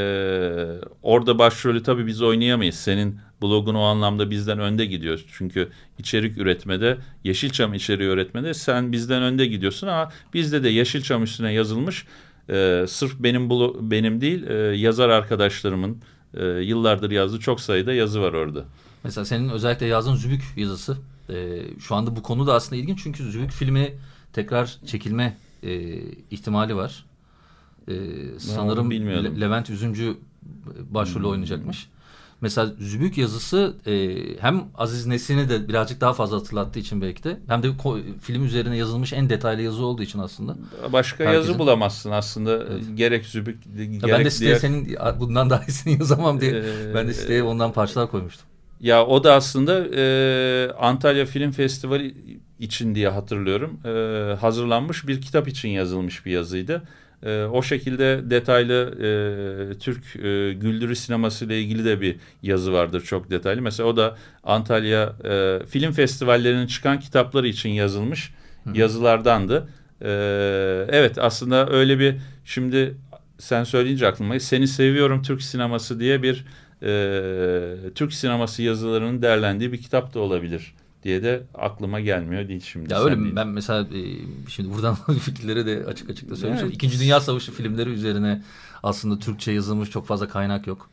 orada 1.04 1.40
başrolü 1.40 1.84
tabii 1.84 2.08
biz 2.08 2.22
oynayamayız. 2.22 2.76
Senin 2.76 3.20
blogun 3.42 3.76
o 3.76 3.82
anlamda 3.82 4.32
bizden 4.32 4.60
önde 4.60 4.86
gidiyor. 4.86 5.26
Çünkü 5.32 5.70
içerik 6.00 6.38
üretmede, 6.38 6.98
Yeşilçam 7.24 7.74
içeriği 7.74 8.10
üretmede 8.10 8.54
sen 8.54 8.92
bizden 8.92 9.22
önde 9.24 9.46
gidiyorsun 9.46 9.88
ama 9.88 10.12
bizde 10.34 10.64
de 10.64 10.70
Yeşilçam 10.70 11.24
üstüne 11.24 11.54
yazılmış 11.54 12.06
e, 12.50 12.86
sırf 12.88 13.14
benim 13.20 13.50
blo- 13.50 13.92
benim 13.92 14.22
değil 14.22 14.48
e, 14.48 14.54
yazar 14.54 15.10
arkadaşlarımın 15.10 15.98
e, 16.36 16.46
yıllardır 16.46 17.12
yazdığı 17.12 17.40
çok 17.40 17.62
sayıda 17.62 17.94
yazı 17.94 18.22
var 18.22 18.34
orada. 18.34 18.66
Mesela 19.04 19.26
senin 19.26 19.50
özellikle 19.50 19.86
yazdığın 19.86 20.16
Zübük 20.16 20.44
yazısı 20.58 20.98
e, 21.30 21.62
şu 21.80 21.96
anda 21.96 22.16
bu 22.16 22.24
konu 22.24 22.48
da 22.48 22.54
aslında 22.54 22.82
ilginç 22.82 23.04
çünkü 23.04 23.32
Zübük 23.32 23.52
filmi 23.52 23.94
tekrar 24.34 24.78
çekilme 24.86 25.38
e, 25.64 26.00
ihtimali 26.32 26.76
var. 26.76 27.06
E, 27.88 27.94
sanırım. 28.40 28.92
Hmm. 28.92 29.08
Le- 29.08 29.42
Levent 29.42 29.70
Üzümcü 29.70 30.18
başrolü 30.90 31.28
oynayacakmış. 31.28 31.88
Mesela 32.46 32.72
Zübük 32.80 33.18
yazısı 33.18 33.74
e, 33.88 34.16
hem 34.40 34.64
Aziz 34.76 35.06
Nesin'i 35.08 35.50
de 35.50 35.68
birazcık 35.68 36.02
daha 36.02 36.14
fazla 36.14 36.38
hatırlattığı 36.38 36.80
için 36.80 37.02
belki 37.02 37.24
de 37.24 37.40
hem 37.48 37.64
de 37.64 37.68
film 38.22 38.46
üzerine 38.46 38.78
yazılmış 38.78 39.14
en 39.14 39.30
detaylı 39.30 39.62
yazı 39.62 39.86
olduğu 39.86 40.04
için 40.04 40.20
aslında. 40.20 40.56
Başka 40.94 41.24
Herkesin- 41.24 41.36
yazı 41.50 41.60
bulamazsın 41.60 42.12
aslında. 42.12 42.52
Evet. 42.52 42.84
Gerek 42.96 43.26
Zübük, 43.26 43.66
Ya 43.78 43.84
gerek 43.86 44.10
ben 44.10 44.26
de 44.26 44.32
siteye 44.32 44.50
diğer- 44.50 44.60
senin 44.60 44.96
bundan 45.20 45.50
daha 45.50 45.64
iyisini 45.64 45.94
yazamam 46.00 46.42
diye 46.42 46.52
Ee, 46.52 46.94
ben 46.96 47.08
de 47.08 47.14
siteye 47.14 47.44
ondan 47.44 47.74
parçalar 47.74 48.12
koymuştum. 48.12 48.46
Ya 48.80 49.06
o 49.06 49.24
da 49.24 49.34
aslında 49.34 49.86
e, 49.96 50.72
Antalya 50.80 51.26
Film 51.26 51.52
Festivali 51.52 52.16
için 52.60 52.96
diye 52.96 53.10
hatırlıyorum. 53.10 53.80
E, 53.86 54.36
hazırlanmış 54.36 55.08
bir 55.08 55.22
kitap 55.22 55.48
için 55.48 55.70
yazılmış 55.70 56.26
bir 56.26 56.32
yazıydı. 56.32 56.84
E, 57.26 57.46
o 57.46 57.62
şekilde 57.62 58.30
detaylı 58.30 58.92
e, 58.96 59.80
Türk 59.80 60.16
e, 60.16 60.54
güldürü 60.54 60.96
sineması 60.96 61.46
ile 61.46 61.62
ilgili 61.62 61.86
de 61.86 62.02
bir 62.02 62.16
yazı 62.44 62.74
vardır 62.74 63.02
çok 63.02 63.32
detaylı. 63.32 63.62
Mesela 63.62 63.90
o 63.90 63.98
da 63.98 64.18
Antalya 64.44 65.14
e, 65.24 65.60
film 65.70 65.92
festivallerinin 65.92 66.68
çıkan 66.68 67.00
kitapları 67.00 67.48
için 67.48 67.70
yazılmış 67.70 68.34
yazılardandı. 68.74 69.68
E, 70.02 70.10
evet 70.90 71.18
aslında 71.18 71.70
öyle 71.70 72.00
bir 72.00 72.16
şimdi 72.46 72.96
sen 73.38 73.64
söyleyince 73.64 74.08
aklıma 74.08 74.40
seni 74.40 74.68
seviyorum 74.68 75.22
Türk 75.22 75.42
sineması 75.42 76.00
diye 76.00 76.24
bir 76.24 76.46
e, 76.84 77.94
Türk 77.96 78.14
sineması 78.14 78.64
yazılarının 78.64 79.22
derlendiği 79.22 79.72
bir 79.72 79.82
kitap 79.82 80.14
da 80.14 80.20
olabilir 80.20 80.74
diye 81.06 81.24
de 81.24 81.44
aklıma 81.54 82.00
gelmiyor 82.00 82.48
değil 82.48 82.62
şimdi. 82.62 82.94
Ya 82.94 83.04
öyle 83.04 83.16
deyince. 83.16 83.36
Ben 83.36 83.48
mesela 83.48 83.82
e, 83.82 84.02
şimdi 84.50 84.74
buradan 84.74 84.96
fikirleri 85.22 85.66
de 85.66 85.86
açık 85.88 86.10
açık 86.10 86.30
da 86.30 86.36
söyleyeyim. 86.36 86.64
Evet. 86.66 86.76
İkinci 86.76 87.00
Dünya 87.00 87.20
Savaşı 87.20 87.52
filmleri 87.52 87.90
üzerine 87.90 88.42
aslında 88.84 89.20
Türkçe 89.20 89.52
yazılmış 89.52 89.90
çok 89.90 90.08
fazla 90.08 90.28
kaynak 90.28 90.68
yok. 90.68 90.90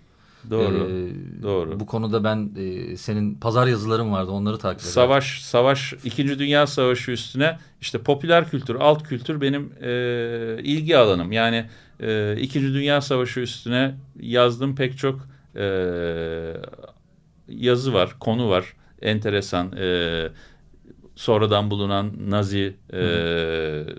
Doğru. 0.51 0.91
Ee, 0.91 1.43
doğru. 1.43 1.81
Bu 1.81 1.87
konuda 1.87 2.25
ben 2.25 2.51
e, 2.57 2.97
senin 2.97 3.35
pazar 3.35 3.67
yazıların 3.67 4.13
vardı 4.13 4.31
onları 4.31 4.59
takip 4.59 4.81
ediyorum. 4.81 4.95
Savaş, 4.95 5.43
savaş, 5.43 5.95
İkinci 6.05 6.39
Dünya 6.39 6.67
Savaşı 6.67 7.11
üstüne 7.11 7.59
işte 7.81 7.99
popüler 7.99 8.51
kültür, 8.51 8.75
alt 8.75 9.03
kültür 9.03 9.41
benim 9.41 9.73
e, 9.83 9.91
ilgi 10.63 10.97
alanım. 10.97 11.33
Yani 11.33 11.67
e, 12.01 12.37
İkinci 12.41 12.75
Dünya 12.75 13.01
Savaşı 13.01 13.41
üstüne 13.41 13.95
yazdığım 14.21 14.77
pek 14.77 14.99
çok 14.99 15.29
e, 15.57 15.65
yazı 17.49 17.93
var, 17.95 18.17
konu 18.21 18.49
var. 18.49 18.75
Enteresan. 19.03 19.73
E, 19.77 20.29
sonradan 21.17 21.71
bulunan 21.71 22.13
Nazi 22.29 22.75
e, 22.93 23.01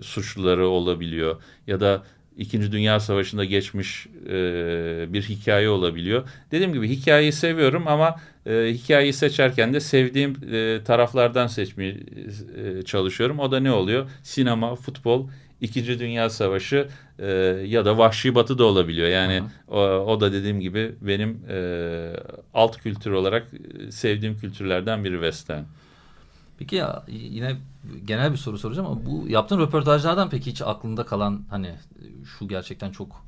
suçluları 0.02 0.68
olabiliyor. 0.68 1.42
Ya 1.66 1.80
da 1.80 2.02
İkinci 2.36 2.72
Dünya 2.72 3.00
Savaşı'nda 3.00 3.44
geçmiş 3.44 4.06
e, 4.26 4.32
bir 5.08 5.22
hikaye 5.22 5.68
olabiliyor. 5.68 6.28
Dediğim 6.50 6.72
gibi 6.72 6.88
hikayeyi 6.88 7.32
seviyorum 7.32 7.88
ama 7.88 8.16
e, 8.46 8.52
hikayeyi 8.72 9.12
seçerken 9.12 9.74
de 9.74 9.80
sevdiğim 9.80 10.36
e, 10.52 10.80
taraflardan 10.84 11.46
seçmeye 11.46 11.96
e, 12.56 12.82
çalışıyorum. 12.82 13.38
O 13.38 13.50
da 13.52 13.60
ne 13.60 13.72
oluyor? 13.72 14.10
Sinema, 14.22 14.74
futbol, 14.74 15.28
İkinci 15.60 15.98
Dünya 15.98 16.30
Savaşı 16.30 16.88
e, 17.18 17.26
ya 17.66 17.84
da 17.84 17.98
Vahşi 17.98 18.34
Batı 18.34 18.58
da 18.58 18.64
olabiliyor. 18.64 19.08
Yani 19.08 19.42
o, 19.68 19.80
o 19.80 20.20
da 20.20 20.32
dediğim 20.32 20.60
gibi 20.60 20.94
benim 21.00 21.40
e, 21.48 22.16
alt 22.54 22.76
kültür 22.76 23.10
olarak 23.10 23.46
e, 23.88 23.90
sevdiğim 23.92 24.38
kültürlerden 24.38 25.04
biri 25.04 25.14
Western. 25.14 25.62
Peki 26.58 26.76
ya 26.76 27.02
yine 27.08 27.56
genel 28.04 28.32
bir 28.32 28.36
soru 28.36 28.58
soracağım 28.58 28.88
ama 28.88 29.06
bu 29.06 29.28
yaptığın 29.28 29.58
röportajlardan 29.58 30.30
peki 30.30 30.50
hiç 30.50 30.62
aklında 30.62 31.06
kalan 31.06 31.42
hani 31.50 31.70
şu 32.38 32.48
gerçekten 32.48 32.90
çok 32.90 33.24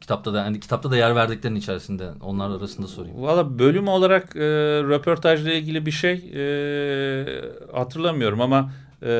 kitapta 0.00 0.34
da 0.34 0.42
hani 0.44 0.60
kitapta 0.60 0.90
da 0.90 0.96
yer 0.96 1.16
verdiklerin 1.16 1.54
içerisinde 1.54 2.10
onlar 2.20 2.50
arasında 2.50 2.86
sorayım. 2.86 3.22
Valla 3.22 3.58
bölüm 3.58 3.88
olarak 3.88 4.36
e, 4.36 4.40
röportajla 4.82 5.52
ilgili 5.52 5.86
bir 5.86 5.90
şey 5.90 6.30
e, 6.34 6.44
hatırlamıyorum 7.72 8.40
ama 8.40 8.70
e, 9.04 9.10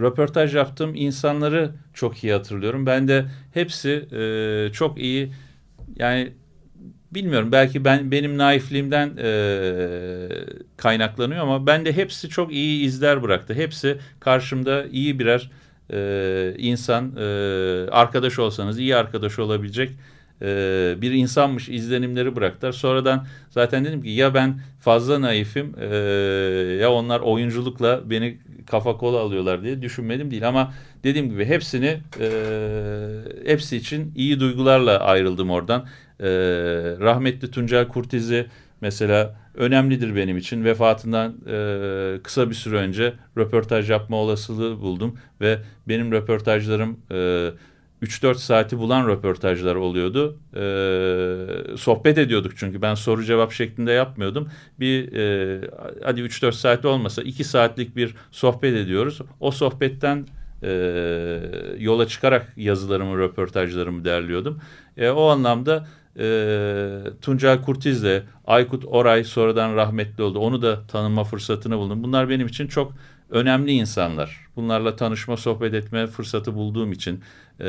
röportaj 0.00 0.54
yaptığım 0.54 0.94
insanları 0.94 1.70
çok 1.94 2.24
iyi 2.24 2.32
hatırlıyorum. 2.32 2.86
Ben 2.86 3.08
de 3.08 3.24
hepsi 3.54 3.90
e, 4.12 4.72
çok 4.72 4.98
iyi 4.98 5.32
yani 5.96 6.32
bilmiyorum 7.14 7.52
belki 7.52 7.84
ben 7.84 8.10
benim 8.10 8.38
naifliğimden 8.38 9.16
e, 9.18 9.28
kaynaklanıyor 10.76 11.42
ama 11.42 11.66
ben 11.66 11.84
de 11.84 11.92
hepsi 11.92 12.28
çok 12.28 12.52
iyi 12.52 12.84
izler 12.84 13.22
bıraktı. 13.22 13.54
Hepsi 13.54 13.98
karşımda 14.20 14.84
iyi 14.84 15.18
birer 15.18 15.50
e, 15.92 16.54
insan 16.58 17.16
e, 17.16 17.24
arkadaş 17.90 18.38
olsanız 18.38 18.78
iyi 18.78 18.96
arkadaş 18.96 19.38
olabilecek 19.38 19.90
e, 20.42 20.46
bir 21.00 21.12
insanmış 21.12 21.68
izlenimleri 21.68 22.36
bıraktılar. 22.36 22.72
Sonradan 22.72 23.26
zaten 23.50 23.84
dedim 23.84 24.02
ki 24.02 24.10
ya 24.10 24.34
ben 24.34 24.60
fazla 24.80 25.20
naifim 25.20 25.74
e, 25.80 25.86
ya 26.80 26.92
onlar 26.92 27.20
oyunculukla 27.20 28.10
beni 28.10 28.38
kafa 28.66 28.96
kola 28.96 29.18
alıyorlar 29.18 29.62
diye 29.62 29.82
düşünmedim 29.82 30.30
değil 30.30 30.48
ama 30.48 30.72
dediğim 31.04 31.30
gibi 31.30 31.44
hepsini 31.44 32.00
e, 32.20 32.28
hepsi 33.46 33.76
için 33.76 34.12
iyi 34.16 34.40
duygularla 34.40 34.98
ayrıldım 34.98 35.50
oradan. 35.50 35.86
E, 36.20 36.26
rahmetli 37.00 37.50
Tuncel 37.50 37.88
Kurtiz'i 37.88 38.46
mesela 38.80 39.36
önemlidir 39.54 40.16
benim 40.16 40.36
için. 40.36 40.64
Vefatından 40.64 41.34
e, 41.46 42.22
kısa 42.22 42.50
bir 42.50 42.54
süre 42.54 42.76
önce 42.76 43.12
röportaj 43.38 43.90
yapma 43.90 44.16
olasılığı 44.16 44.80
buldum 44.80 45.18
ve 45.40 45.58
benim 45.88 46.12
röportajlarım 46.12 47.00
e, 47.10 47.50
3-4 48.04 48.34
saati 48.34 48.78
bulan 48.78 49.08
röportajlar 49.08 49.74
oluyordu. 49.74 50.38
E, 50.56 51.76
sohbet 51.76 52.18
ediyorduk 52.18 52.52
çünkü 52.56 52.82
ben 52.82 52.94
soru 52.94 53.24
cevap 53.24 53.52
şeklinde 53.52 53.92
yapmıyordum. 53.92 54.48
Bir 54.80 55.12
e, 55.12 55.60
hadi 56.04 56.20
3-4 56.20 56.52
saat 56.52 56.84
olmasa 56.84 57.22
2 57.22 57.44
saatlik 57.44 57.96
bir 57.96 58.14
sohbet 58.30 58.74
ediyoruz. 58.76 59.20
O 59.40 59.50
sohbetten 59.50 60.26
e, 60.62 60.70
yola 61.78 62.08
çıkarak 62.08 62.52
yazılarımı, 62.56 63.18
röportajlarımı 63.18 64.04
derliyordum. 64.04 64.60
E, 64.96 65.10
o 65.10 65.28
anlamda 65.28 65.86
e, 66.18 67.00
Tuncay 67.22 67.62
Kurtiz'le 67.62 68.22
Aykut 68.46 68.84
Oray 68.86 69.24
sonradan 69.24 69.76
rahmetli 69.76 70.22
oldu. 70.22 70.38
Onu 70.38 70.62
da 70.62 70.86
tanıma 70.86 71.24
fırsatını 71.24 71.78
buldum. 71.78 72.02
Bunlar 72.02 72.28
benim 72.28 72.46
için 72.46 72.66
çok 72.66 72.92
önemli 73.30 73.72
insanlar. 73.72 74.46
Bunlarla 74.56 74.96
tanışma, 74.96 75.36
sohbet 75.36 75.74
etme 75.74 76.06
fırsatı 76.06 76.54
bulduğum 76.54 76.92
için 76.92 77.20
e, 77.60 77.66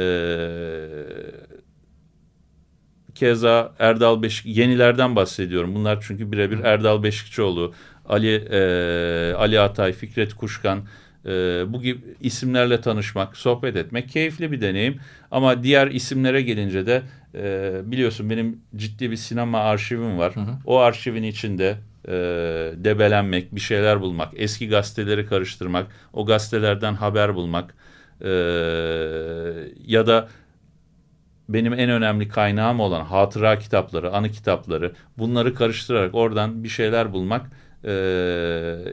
keza 3.16 3.74
Erdal 3.80 4.22
Beşik 4.22 4.46
yenilerden 4.46 5.16
bahsediyorum. 5.16 5.75
Bunlar 5.75 6.04
çünkü 6.08 6.32
birebir 6.32 6.60
Erdal 6.60 7.04
Beşikçioğlu, 7.04 7.74
Ali 8.10 8.36
e, 8.52 9.34
Ali 9.34 9.60
Atay, 9.60 9.94
Fikret 9.94 10.34
Kuşkan 10.34 10.84
e, 11.25 11.63
bu 11.74 11.82
gibi 11.82 12.00
isimlerle 12.22 12.82
tanışmak, 12.82 13.38
sohbet 13.38 13.75
etmek 13.75 14.10
keyifli 14.10 14.51
bir 14.51 14.62
deneyim. 14.62 15.00
Ama 15.32 15.63
diğer 15.63 15.88
isimlere 15.88 16.41
gelince 16.41 16.86
de 16.86 17.01
e, 17.36 17.74
biliyorsun 17.86 18.29
benim 18.29 18.60
ciddi 18.75 19.12
bir 19.12 19.15
sinema 19.15 19.60
arşivim 19.60 20.17
var. 20.17 20.36
Hı 20.36 20.39
hı. 20.39 20.53
O 20.65 20.79
arşivin 20.79 21.24
içinde 21.24 21.77
e, 22.08 22.13
debelenmek, 22.75 23.55
bir 23.55 23.60
şeyler 23.60 24.01
bulmak, 24.01 24.34
eski 24.36 24.67
gazeteleri 24.70 25.25
karıştırmak, 25.25 25.88
o 26.13 26.25
gazetelerden 26.25 26.94
haber 26.94 27.36
bulmak 27.36 27.75
e, 28.22 28.29
ya 29.88 30.08
da 30.08 30.27
benim 31.50 31.74
en 31.74 31.89
önemli 31.89 32.27
kaynağım 32.27 32.79
olan 32.79 33.05
hatıra 33.05 33.60
kitapları, 33.60 34.13
anı 34.13 34.29
kitapları 34.29 34.94
bunları 35.17 35.53
karıştırarak 35.53 36.15
oradan 36.15 36.63
bir 36.63 36.70
şeyler 36.70 37.13
bulmak 37.13 37.46
e, 37.86 37.92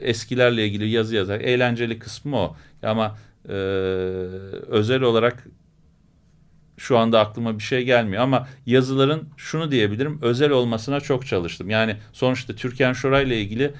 eskilerle 0.01 0.65
ilgili 0.67 0.89
yazı 0.89 1.15
yazar. 1.15 1.39
Eğlenceli 1.39 1.99
kısmı 1.99 2.37
o. 2.37 2.55
Ama 2.83 3.17
e, 3.49 3.53
özel 4.67 5.01
olarak 5.01 5.47
şu 6.77 6.97
anda 6.97 7.19
aklıma 7.19 7.57
bir 7.57 7.63
şey 7.63 7.83
gelmiyor 7.83 8.23
ama 8.23 8.47
yazıların 8.65 9.23
şunu 9.37 9.71
diyebilirim 9.71 10.19
özel 10.21 10.51
olmasına 10.51 10.99
çok 10.99 11.25
çalıştım. 11.25 11.69
Yani 11.69 11.95
sonuçta 12.13 12.55
Türkan 12.55 12.93
Şoray 12.93 13.23
ile 13.23 13.41
ilgili 13.41 13.73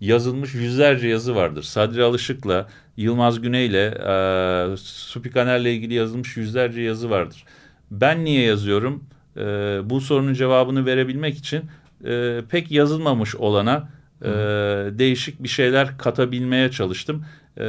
yazılmış 0.00 0.54
yüzlerce 0.54 1.08
yazı 1.08 1.34
vardır. 1.34 1.62
Sadri 1.62 2.02
Alışık'la, 2.02 2.68
Yılmaz 2.96 3.40
Güney'le, 3.40 3.92
e, 3.92 4.76
Supikaner'le 4.76 5.64
ilgili 5.64 5.94
yazılmış 5.94 6.36
yüzlerce 6.36 6.80
yazı 6.80 7.10
vardır. 7.10 7.44
Ben 7.90 8.24
niye 8.24 8.42
yazıyorum? 8.42 9.04
E, 9.36 9.40
bu 9.84 10.00
sorunun 10.00 10.34
cevabını 10.34 10.86
verebilmek 10.86 11.36
için 11.36 11.62
e, 12.04 12.40
pek 12.50 12.70
yazılmamış 12.70 13.36
olana 13.36 13.88
e, 14.22 14.28
değişik 14.98 15.42
bir 15.42 15.48
şeyler 15.48 15.98
katabilmeye 15.98 16.70
çalıştım. 16.70 17.24
E, 17.58 17.64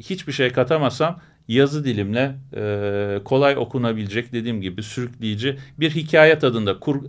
hiçbir 0.00 0.32
şey 0.32 0.50
katamazsam 0.50 1.20
yazı 1.48 1.84
dilimle 1.84 2.34
e, 2.56 3.20
kolay 3.24 3.56
okunabilecek 3.56 4.32
dediğim 4.32 4.60
gibi 4.60 4.82
sürükleyici 4.82 5.58
bir 5.80 5.90
hikaye 5.90 6.38
tadında 6.38 6.80
kur, 6.80 7.04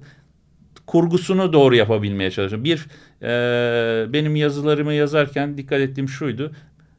kurgusunu 0.85 1.53
doğru 1.53 1.75
yapabilmeye 1.75 2.31
çalışıyorum. 2.31 2.63
Bir 2.63 2.87
e, 3.21 4.13
benim 4.13 4.35
yazılarımı 4.35 4.93
yazarken 4.93 5.57
dikkat 5.57 5.79
ettiğim 5.79 6.09
şuydu. 6.09 6.51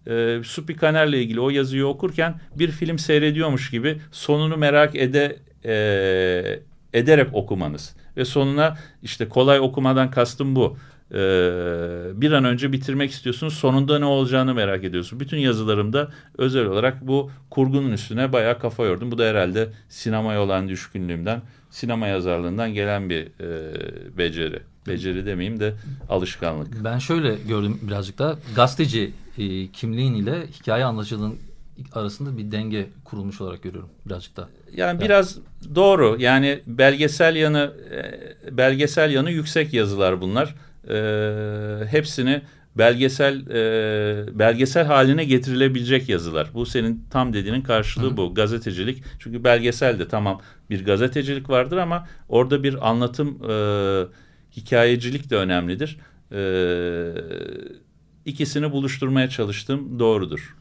E, 0.06 0.40
Supikaner'le 0.44 1.12
ilgili 1.12 1.40
o 1.40 1.50
yazıyı 1.50 1.86
okurken 1.86 2.34
bir 2.54 2.70
film 2.70 2.98
seyrediyormuş 2.98 3.70
gibi 3.70 4.00
sonunu 4.12 4.56
merak 4.56 4.96
ede 4.96 5.36
e, 5.64 6.60
ederek 6.98 7.28
okumanız 7.32 7.96
ve 8.16 8.24
sonuna 8.24 8.76
işte 9.02 9.28
kolay 9.28 9.60
okumadan 9.60 10.10
kastım 10.10 10.56
bu 10.56 10.76
e, 11.12 11.18
bir 12.20 12.32
an 12.32 12.44
önce 12.44 12.72
bitirmek 12.72 13.10
istiyorsunuz. 13.10 13.54
Sonunda 13.54 13.98
ne 13.98 14.04
olacağını 14.04 14.54
merak 14.54 14.84
ediyorsun. 14.84 15.20
Bütün 15.20 15.38
yazılarımda 15.38 16.10
özel 16.38 16.66
olarak 16.66 17.06
bu 17.06 17.30
kurgunun 17.50 17.92
üstüne 17.92 18.32
bayağı 18.32 18.58
kafa 18.58 18.84
yordum. 18.84 19.10
Bu 19.10 19.18
da 19.18 19.24
herhalde 19.24 19.68
sinemaya 19.88 20.42
olan 20.42 20.68
düşkünlüğümden, 20.68 21.42
sinema 21.70 22.06
yazarlığından 22.06 22.74
gelen 22.74 23.10
bir 23.10 23.22
e, 23.40 24.18
beceri. 24.18 24.62
Beceri 24.86 25.26
demeyeyim 25.26 25.60
de 25.60 25.74
alışkanlık. 26.08 26.84
Ben 26.84 26.98
şöyle 26.98 27.34
gördüm 27.48 27.80
birazcık 27.82 28.18
da 28.18 28.38
gazeteci 28.54 29.12
e, 29.38 29.66
kimliğin 29.66 30.14
ile 30.14 30.46
hikaye 30.46 30.84
anlatıcılığın 30.84 31.38
arasında 31.92 32.38
bir 32.38 32.52
denge 32.52 32.86
kurulmuş 33.04 33.40
olarak 33.40 33.62
görüyorum 33.62 33.88
birazcık 34.06 34.36
da. 34.36 34.48
Yani 34.74 34.96
evet. 34.96 35.04
biraz 35.04 35.38
doğru. 35.74 36.16
Yani 36.18 36.60
belgesel 36.66 37.36
yanı 37.36 37.72
e, 37.90 38.56
belgesel 38.56 39.10
yanı 39.10 39.30
yüksek 39.30 39.72
yazılar 39.72 40.20
bunlar 40.20 40.54
e, 40.90 41.86
hepsini 41.90 42.42
belgesel 42.78 43.46
e, 43.46 44.38
belgesel 44.38 44.86
haline 44.86 45.24
getirilebilecek 45.24 46.08
yazılar. 46.08 46.50
Bu 46.54 46.66
senin 46.66 47.04
tam 47.10 47.32
dediğinin 47.32 47.62
karşılığı 47.62 48.10
Hı. 48.10 48.16
bu 48.16 48.34
gazetecilik. 48.34 49.02
Çünkü 49.18 49.44
belgeselde 49.44 50.08
tamam 50.08 50.40
bir 50.70 50.84
gazetecilik 50.84 51.50
vardır 51.50 51.76
ama 51.76 52.08
orada 52.28 52.62
bir 52.62 52.88
anlatım 52.88 53.50
e, 53.50 53.54
hikayecilik 54.56 55.30
de 55.30 55.36
önemlidir. 55.36 55.98
E, 56.32 56.40
ikisini 58.24 58.72
buluşturmaya 58.72 59.28
çalıştım 59.28 59.98
doğrudur. 59.98 60.56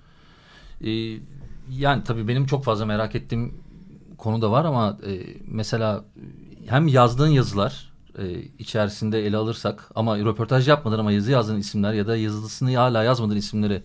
E, 0.81 0.91
yani 1.69 2.03
tabii 2.03 2.27
benim 2.27 2.45
çok 2.45 2.63
fazla 2.63 2.85
merak 2.85 3.15
ettiğim 3.15 3.53
konu 4.17 4.41
da 4.41 4.51
var 4.51 4.65
ama 4.65 4.97
e, 5.07 5.19
mesela 5.47 6.05
hem 6.67 6.87
yazdığın 6.87 7.27
yazılar 7.27 7.94
e, 8.19 8.41
içerisinde 8.59 9.25
ele 9.25 9.37
alırsak 9.37 9.91
ama 9.95 10.17
röportaj 10.19 10.67
yapmadan 10.67 10.99
ama 10.99 11.11
yazı 11.11 11.31
yazdığın 11.31 11.59
isimler 11.59 11.93
ya 11.93 12.07
da 12.07 12.17
yazılısını 12.17 12.75
hala 12.75 13.03
yazmadığın 13.03 13.35
isimleri 13.35 13.83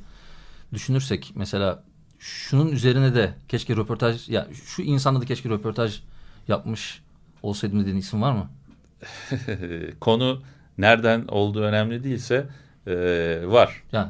düşünürsek 0.73 1.33
mesela 1.35 1.83
şunun 2.19 2.69
üzerine 2.69 3.15
de 3.15 3.35
keşke 3.49 3.77
röportaj 3.77 4.29
ya 4.29 4.49
şu 4.65 4.83
insanda 4.83 5.21
da 5.21 5.25
keşke 5.25 5.49
röportaj 5.49 6.01
yapmış 6.49 7.03
olsaydım 7.43 7.81
dediğin 7.81 7.97
isim 7.97 8.23
var 8.23 8.33
mı? 8.33 8.51
Konu 10.01 10.43
nereden 10.79 11.25
olduğu 11.29 11.63
önemli 11.63 12.05
değilse 12.05 12.47
e, 12.87 12.93
var. 13.47 13.83
Yani 13.93 14.09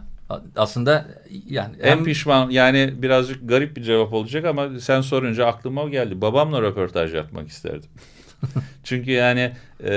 aslında 0.56 1.06
yani 1.48 1.76
en 1.80 1.96
hem... 1.96 2.04
pişman 2.04 2.50
yani 2.50 2.94
birazcık 3.02 3.48
garip 3.48 3.76
bir 3.76 3.82
cevap 3.82 4.12
olacak 4.12 4.44
ama 4.44 4.80
sen 4.80 5.00
sorunca 5.00 5.46
aklıma 5.46 5.88
geldi. 5.88 6.20
Babamla 6.20 6.62
röportaj 6.62 7.14
yapmak 7.14 7.48
isterdim. 7.48 7.90
Çünkü 8.84 9.10
yani 9.10 9.52
e, 9.84 9.92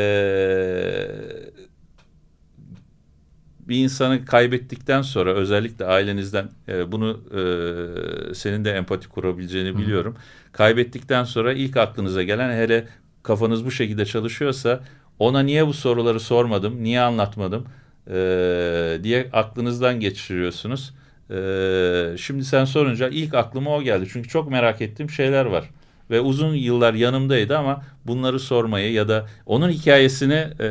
bir 3.60 3.77
insanı 3.77 4.25
kaybettikten 4.25 5.01
sonra 5.01 5.34
özellikle 5.34 5.86
ailenizden 5.86 6.49
e, 6.67 6.91
bunu 6.91 7.19
e, 7.32 8.34
senin 8.34 8.65
de 8.65 8.71
empati 8.71 9.10
kurabileceğini 9.10 9.77
biliyorum. 9.77 10.13
Hı. 10.13 10.51
Kaybettikten 10.51 11.23
sonra 11.23 11.53
ilk 11.53 11.77
aklınıza 11.77 12.23
gelen 12.23 12.58
hele 12.58 12.88
kafanız 13.23 13.65
bu 13.65 13.71
şekilde 13.71 14.06
çalışıyorsa 14.06 14.84
ona 15.19 15.39
niye 15.39 15.67
bu 15.67 15.73
soruları 15.73 16.19
sormadım, 16.19 16.84
niye 16.84 17.01
anlatmadım 17.01 17.65
e, 18.08 18.99
diye 19.03 19.29
aklınızdan 19.34 19.99
geçiriyorsunuz. 19.99 20.93
E, 21.32 22.15
şimdi 22.17 22.45
sen 22.45 22.65
sorunca 22.65 23.10
ilk 23.10 23.34
aklıma 23.34 23.75
o 23.75 23.82
geldi. 23.82 24.08
Çünkü 24.13 24.29
çok 24.29 24.51
merak 24.51 24.82
ettiğim 24.82 25.10
şeyler 25.10 25.45
var 25.45 25.69
ve 26.10 26.22
uzun 26.22 26.54
yıllar 26.54 26.94
yanımdaydı 26.94 27.58
ama 27.58 27.84
bunları 28.06 28.39
sormayı 28.39 28.92
ya 28.92 29.08
da 29.08 29.28
onun 29.46 29.70
hikayesini 29.70 30.48
e, 30.60 30.68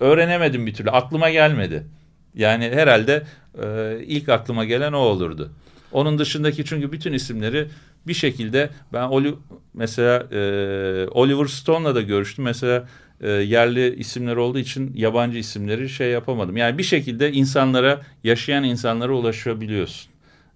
öğrenemedim 0.00 0.66
bir 0.66 0.74
türlü. 0.74 0.90
Aklıma 0.90 1.30
gelmedi. 1.30 1.86
Yani 2.34 2.64
herhalde 2.64 3.22
e, 3.62 3.96
ilk 4.06 4.28
aklıma 4.28 4.64
gelen 4.64 4.92
o 4.92 4.98
olurdu. 4.98 5.52
Onun 5.92 6.18
dışındaki 6.18 6.64
çünkü 6.64 6.92
bütün 6.92 7.12
isimleri 7.12 7.68
bir 8.06 8.14
şekilde 8.14 8.70
ben 8.92 9.02
Oli, 9.02 9.34
mesela 9.74 10.26
e, 10.32 10.40
Oliver 11.10 11.46
Stone'la 11.46 11.94
da 11.94 12.02
görüştüm. 12.02 12.44
Mesela 12.44 12.88
e, 13.20 13.30
yerli 13.30 13.94
isimler 13.94 14.36
olduğu 14.36 14.58
için 14.58 14.92
yabancı 14.94 15.38
isimleri 15.38 15.88
şey 15.88 16.10
yapamadım. 16.10 16.56
Yani 16.56 16.78
bir 16.78 16.82
şekilde 16.82 17.32
insanlara, 17.32 18.00
yaşayan 18.24 18.64
insanlara 18.64 19.12
ulaşabiliyorsun. 19.12 20.12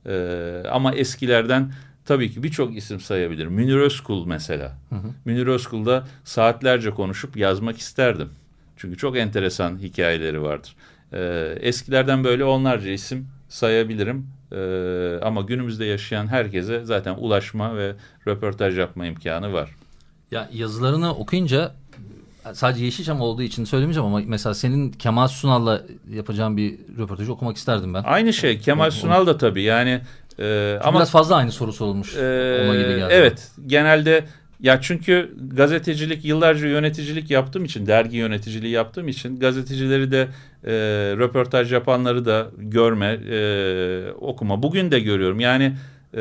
E, 0.07 0.63
ama 0.71 0.95
eskilerden 0.95 1.73
tabii 2.07 2.31
ki 2.31 2.43
birçok 2.43 2.77
isim 2.77 3.01
sayabilirim. 3.01 3.53
Münir 3.53 3.77
Özkul 3.77 4.27
mesela. 4.27 4.73
Hı 4.91 4.95
hı. 4.95 5.09
Münir 5.25 5.47
Özkul'da 5.47 6.07
saatlerce 6.25 6.91
konuşup 6.91 7.37
yazmak 7.37 7.79
isterdim. 7.79 8.29
Çünkü 8.77 8.97
çok 8.97 9.17
enteresan 9.17 9.79
hikayeleri 9.79 10.43
vardır. 10.43 10.77
Ee, 11.13 11.59
eskilerden 11.61 12.25
böyle 12.25 12.45
onlarca 12.45 12.91
isim 12.91 13.29
sayabilirim. 13.49 14.27
Ee, 14.53 15.19
ama 15.23 15.41
günümüzde 15.41 15.85
yaşayan 15.85 16.27
herkese 16.27 16.85
zaten 16.85 17.15
ulaşma 17.15 17.77
ve 17.77 17.95
röportaj 18.27 18.79
yapma 18.79 19.07
imkanı 19.07 19.53
var. 19.53 19.71
Ya 20.31 20.49
yazılarını 20.53 21.15
okuyunca 21.15 21.75
sadece 22.53 22.85
Yeşilçam 22.85 23.21
olduğu 23.21 23.43
için 23.43 23.65
söylemeyeceğim 23.65 24.07
ama 24.07 24.23
mesela 24.27 24.55
senin 24.55 24.93
Kemal 24.93 25.29
Sunal'la 25.29 25.83
yapacağın 26.11 26.57
bir 26.57 26.79
röportajı 26.99 27.33
okumak 27.33 27.57
isterdim 27.57 27.95
ben. 27.95 28.03
Aynı 28.03 28.33
şey 28.33 28.59
Kemal 28.59 28.91
Sunal 28.91 29.27
da 29.27 29.39
tabii 29.39 29.63
yani 29.63 30.01
e, 30.39 30.79
ama 30.83 30.99
biraz 30.99 31.11
fazla 31.11 31.37
aynı 31.37 31.53
soru 31.53 31.73
sorulmuş. 31.73 32.17
E, 32.17 32.63
ona 32.65 32.75
gibi 32.75 32.89
geldi. 32.89 33.09
Evet 33.11 33.51
genelde 33.67 34.25
ya 34.61 34.81
çünkü 34.81 35.35
gazetecilik 35.53 36.25
yıllarca 36.25 36.69
yöneticilik 36.69 37.31
yaptığım 37.31 37.65
için 37.65 37.87
dergi 37.87 38.17
yöneticiliği 38.17 38.73
yaptığım 38.73 39.09
için 39.09 39.41
gazetecileri 39.41 40.11
de 40.11 40.29
e, 40.65 40.73
röportaj 41.17 41.73
yapanları 41.73 42.25
da 42.25 42.47
görme 42.59 43.19
e, 43.31 44.13
okuma 44.13 44.63
bugün 44.63 44.91
de 44.91 45.01
görüyorum 45.01 45.41
yani 45.41 45.65
e, 46.15 46.21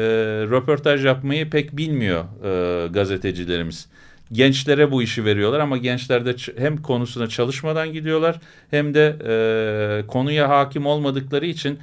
röportaj 0.51 1.06
yapmayı 1.06 1.49
pek 1.49 1.78
bilmiyor 1.78 2.23
e, 2.43 2.88
gazetecilerimiz 2.88 3.88
gençlere 4.32 4.91
bu 4.91 5.04
işi 5.04 5.25
veriyorlar 5.25 5.60
ama 5.60 5.78
gençler 5.78 6.25
de 6.25 6.36
hem 6.58 6.78
konusuna 6.78 7.28
çalışmadan 7.28 7.93
gidiyorlar 7.93 8.39
hem 8.71 8.93
de 8.93 9.15
e, 9.28 10.08
konuya 10.08 10.49
hakim 10.49 10.86
olmadıkları 10.86 11.45
için 11.45 11.80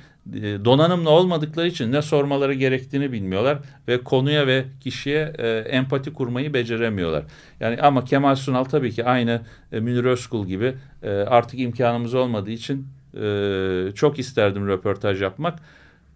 donanımlı 0.64 1.10
olmadıkları 1.10 1.68
için 1.68 1.92
ne 1.92 2.02
sormaları 2.02 2.54
gerektiğini 2.54 3.12
bilmiyorlar 3.12 3.58
ve 3.88 4.04
konuya 4.04 4.46
ve 4.46 4.64
kişiye 4.80 5.32
e, 5.38 5.48
empati 5.48 6.12
kurmayı 6.12 6.54
beceremiyorlar. 6.54 7.24
Yani 7.60 7.80
ama 7.82 8.04
Kemal 8.04 8.34
Sunal 8.34 8.64
tabii 8.64 8.92
ki 8.92 9.04
aynı 9.04 9.40
e, 9.72 9.80
Münir 9.80 10.04
Özkul 10.04 10.46
gibi 10.46 10.74
e, 11.02 11.10
artık 11.10 11.60
imkanımız 11.60 12.14
olmadığı 12.14 12.50
için 12.50 12.88
e, 13.14 13.94
çok 13.94 14.18
isterdim 14.18 14.68
röportaj 14.68 15.22
yapmak. 15.22 15.58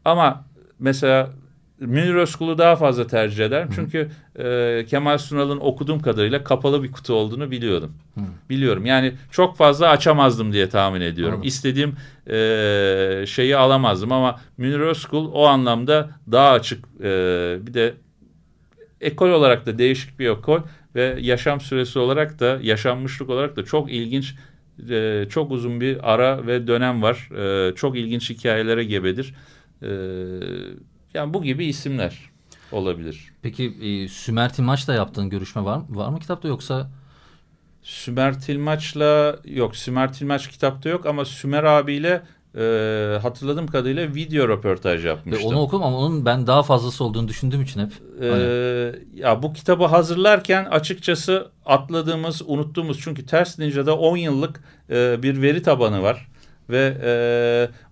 Ama 0.05 0.45
mesela 0.79 1.31
Münir 1.81 2.15
Özkul'u 2.15 2.59
daha 2.59 2.77
fazla 2.77 3.07
tercih 3.07 3.45
ederim. 3.45 3.69
Hı. 3.69 3.73
Çünkü 3.75 4.11
e, 4.39 4.85
Kemal 4.89 5.19
Sunal'ın 5.19 5.61
okuduğum 5.61 6.01
kadarıyla 6.01 6.45
kapalı 6.45 6.83
bir 6.83 6.93
kutu 6.93 7.15
olduğunu 7.15 7.51
biliyordum. 7.51 7.93
Hı. 8.15 8.21
Biliyorum. 8.51 8.87
Yani 8.87 9.13
çok 9.31 9.57
fazla 9.57 9.89
açamazdım 9.89 10.53
diye 10.53 10.69
tahmin 10.69 11.01
ediyorum. 11.01 11.35
Anladım. 11.35 11.49
İstediğim 11.49 11.97
e, 12.31 13.25
şeyi 13.27 13.57
alamazdım 13.57 14.13
ama 14.13 14.41
Münir 14.57 14.81
Özkul 14.81 15.33
o 15.33 15.47
anlamda 15.47 16.11
daha 16.33 16.51
açık. 16.51 16.85
E, 17.01 17.09
bir 17.67 17.75
de 17.75 17.95
ekol 19.01 19.31
olarak 19.31 19.67
da 19.67 19.79
değişik 19.79 20.19
bir 20.19 20.31
ekol 20.31 20.61
ve 20.95 21.17
yaşam 21.21 21.61
süresi 21.61 21.99
olarak 21.99 22.41
da 22.41 22.59
yaşanmışlık 22.63 23.31
olarak 23.31 23.57
da 23.57 23.65
çok 23.65 23.93
ilginç 23.93 24.35
e, 24.91 25.27
çok 25.31 25.51
uzun 25.51 25.81
bir 25.81 26.13
ara 26.13 26.47
ve 26.47 26.67
dönem 26.67 27.03
var. 27.03 27.29
E, 27.69 27.75
çok 27.75 27.97
ilginç 27.97 28.31
hikayelere 28.31 28.85
gebedir. 28.85 29.35
E, 29.83 29.89
yani 31.17 31.35
bu 31.35 31.43
gibi 31.43 31.67
isimler 31.67 32.31
olabilir. 32.73 33.33
Peki 33.43 33.65
e, 33.83 34.09
Sümer 34.09 34.53
Tilmaç'la 34.53 34.95
yaptığın 34.95 35.31
görüşme 35.31 35.65
var 35.65 35.77
mı? 35.77 35.87
Var 35.89 36.09
mı 36.09 36.19
kitapta 36.19 36.49
yoksa? 36.49 36.91
Sümer 37.83 38.41
Tilmaç'la 38.41 39.37
yok. 39.45 39.77
Sümer 39.77 40.13
Tilmaç 40.13 40.49
kitapta 40.49 40.89
yok 40.89 41.07
ama 41.07 41.25
Sümer 41.25 41.65
abiyle 41.65 42.23
e, 42.57 43.19
hatırladığım 43.23 43.67
kadarıyla 43.67 44.15
video 44.15 44.49
röportaj 44.49 45.05
yapmıştım. 45.05 45.47
Onu 45.47 45.61
okudum 45.61 45.83
ama 45.83 45.99
onun 45.99 46.25
ben 46.25 46.47
daha 46.47 46.63
fazlası 46.63 47.05
olduğunu 47.05 47.29
düşündüğüm 47.29 47.63
için 47.63 47.81
hep. 47.81 47.93
E, 48.23 48.31
hani... 48.31 49.21
ya 49.21 49.43
bu 49.43 49.53
kitabı 49.53 49.85
hazırlarken 49.85 50.65
açıkçası 50.65 51.51
atladığımız, 51.67 52.43
unuttuğumuz 52.47 53.01
çünkü 53.01 53.27
Ters 53.27 53.59
Ninja'da 53.59 53.99
10 53.99 54.17
yıllık 54.17 54.61
e, 54.91 55.23
bir 55.23 55.43
veri 55.43 55.63
tabanı 55.63 56.03
var 56.03 56.29
ve 56.71 56.97
e, 57.05 57.13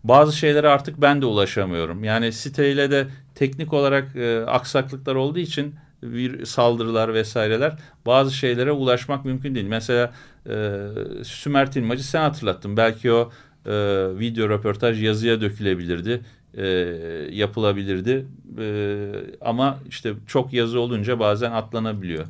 bazı 0.05 0.37
şeylere 0.37 0.69
artık 0.69 1.01
ben 1.01 1.23
de 1.23 1.27
ulaşamıyorum. 1.27 2.05
Yani 2.05 2.33
siteyle 2.33 2.91
de 2.91 3.07
teknik 3.35 3.73
olarak 3.73 4.17
e, 4.17 4.45
aksaklıklar 4.47 5.15
olduğu 5.15 5.39
için 5.39 5.75
bir 6.03 6.45
saldırılar 6.45 7.15
vesaireler 7.15 7.79
bazı 8.07 8.35
şeylere 8.35 8.73
ulaşmak 8.73 9.25
mümkün 9.25 9.55
değil. 9.55 9.67
Mesela 9.67 10.13
e, 10.49 10.81
Sümer 11.23 11.73
Tilmacı 11.73 12.09
sen 12.09 12.21
hatırlattın. 12.21 12.77
Belki 12.77 13.13
o 13.13 13.33
e, 13.67 13.73
video 14.19 14.49
röportaj 14.49 15.03
yazıya 15.03 15.41
dökülebilirdi, 15.41 16.21
e, 16.55 16.67
yapılabilirdi. 17.31 18.27
E, 18.59 19.07
ama 19.41 19.79
işte 19.89 20.15
çok 20.27 20.53
yazı 20.53 20.81
olunca 20.81 21.19
bazen 21.19 21.53
atlanabiliyor. 21.53 22.27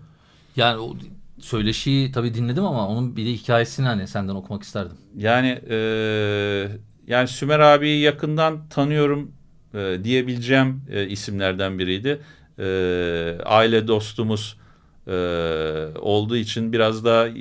Yani 0.56 0.96
söyleşiyi 1.44 2.12
tabii 2.12 2.34
dinledim 2.34 2.64
ama 2.64 2.88
onun 2.88 3.16
bir 3.16 3.26
de 3.26 3.32
hikayesini 3.32 3.86
hani 3.86 4.08
senden 4.08 4.34
okumak 4.34 4.62
isterdim. 4.62 4.96
Yani 5.16 5.60
e, 5.70 5.76
yani 7.06 7.28
Sümer 7.28 7.60
abiyi 7.60 8.00
yakından 8.00 8.68
tanıyorum 8.68 9.32
e, 9.74 9.98
diyebileceğim 10.04 10.82
e, 10.90 11.06
isimlerden 11.06 11.78
biriydi. 11.78 12.20
E, 12.58 12.64
aile 13.44 13.88
dostumuz 13.88 14.56
e, 15.06 15.12
olduğu 15.98 16.36
için 16.36 16.72
biraz 16.72 17.04
daha 17.04 17.28
e, 17.28 17.32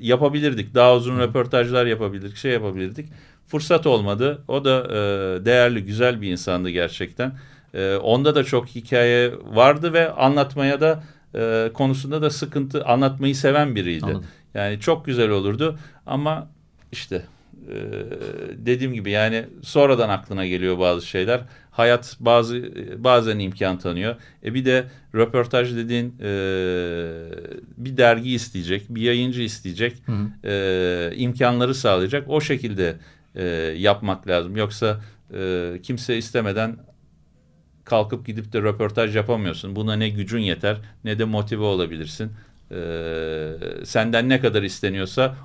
yapabilirdik. 0.00 0.74
Daha 0.74 0.96
uzun 0.96 1.16
Hı. 1.16 1.20
röportajlar 1.20 1.86
yapabilirdik, 1.86 2.36
şey 2.36 2.52
yapabilirdik. 2.52 3.08
Fırsat 3.46 3.86
olmadı. 3.86 4.44
O 4.48 4.64
da 4.64 4.84
e, 4.84 5.44
değerli, 5.44 5.84
güzel 5.84 6.20
bir 6.22 6.30
insandı 6.30 6.70
gerçekten. 6.70 7.32
E, 7.74 7.96
onda 7.96 8.34
da 8.34 8.44
çok 8.44 8.68
hikaye 8.68 9.32
vardı 9.44 9.92
ve 9.92 10.12
anlatmaya 10.12 10.80
da 10.80 11.02
e, 11.34 11.70
konusunda 11.74 12.22
da 12.22 12.30
sıkıntı 12.30 12.84
anlatmayı 12.84 13.36
seven 13.36 13.74
biriydi. 13.74 14.04
Anladım. 14.04 14.24
Yani 14.54 14.80
çok 14.80 15.04
güzel 15.04 15.30
olurdu 15.30 15.78
ama 16.06 16.48
işte 16.92 17.22
e, 17.68 17.76
dediğim 18.56 18.94
gibi 18.94 19.10
yani 19.10 19.44
sonradan 19.62 20.08
aklına 20.08 20.46
geliyor 20.46 20.78
bazı 20.78 21.06
şeyler. 21.06 21.40
Hayat 21.70 22.16
bazı 22.20 22.72
bazen 22.98 23.38
imkan 23.38 23.78
tanıyor. 23.78 24.16
E 24.44 24.54
bir 24.54 24.64
de 24.64 24.84
röportaj 25.14 25.76
dediğin 25.76 26.14
e, 26.20 26.32
bir 27.76 27.96
dergi 27.96 28.34
isteyecek, 28.34 28.82
bir 28.88 29.02
yayıncı 29.02 29.42
isteyecek, 29.42 29.96
hı 30.06 30.12
hı. 30.12 30.48
E, 30.48 31.12
imkanları 31.16 31.74
sağlayacak. 31.74 32.28
O 32.28 32.40
şekilde 32.40 32.96
e, 33.34 33.44
yapmak 33.76 34.28
lazım. 34.28 34.56
Yoksa 34.56 35.00
e, 35.34 35.72
kimse 35.82 36.16
istemeden 36.16 36.76
kalkıp 37.90 38.26
gidip 38.26 38.52
de 38.52 38.62
röportaj 38.62 39.16
yapamıyorsun. 39.16 39.76
Buna 39.76 39.96
ne 39.96 40.08
gücün 40.08 40.38
yeter 40.38 40.76
ne 41.04 41.18
de 41.18 41.24
motive 41.24 41.64
olabilirsin. 41.64 42.32
Ee, 42.72 43.52
senden 43.84 44.28
ne 44.28 44.40
kadar 44.40 44.62
isteniyorsa 44.62 45.36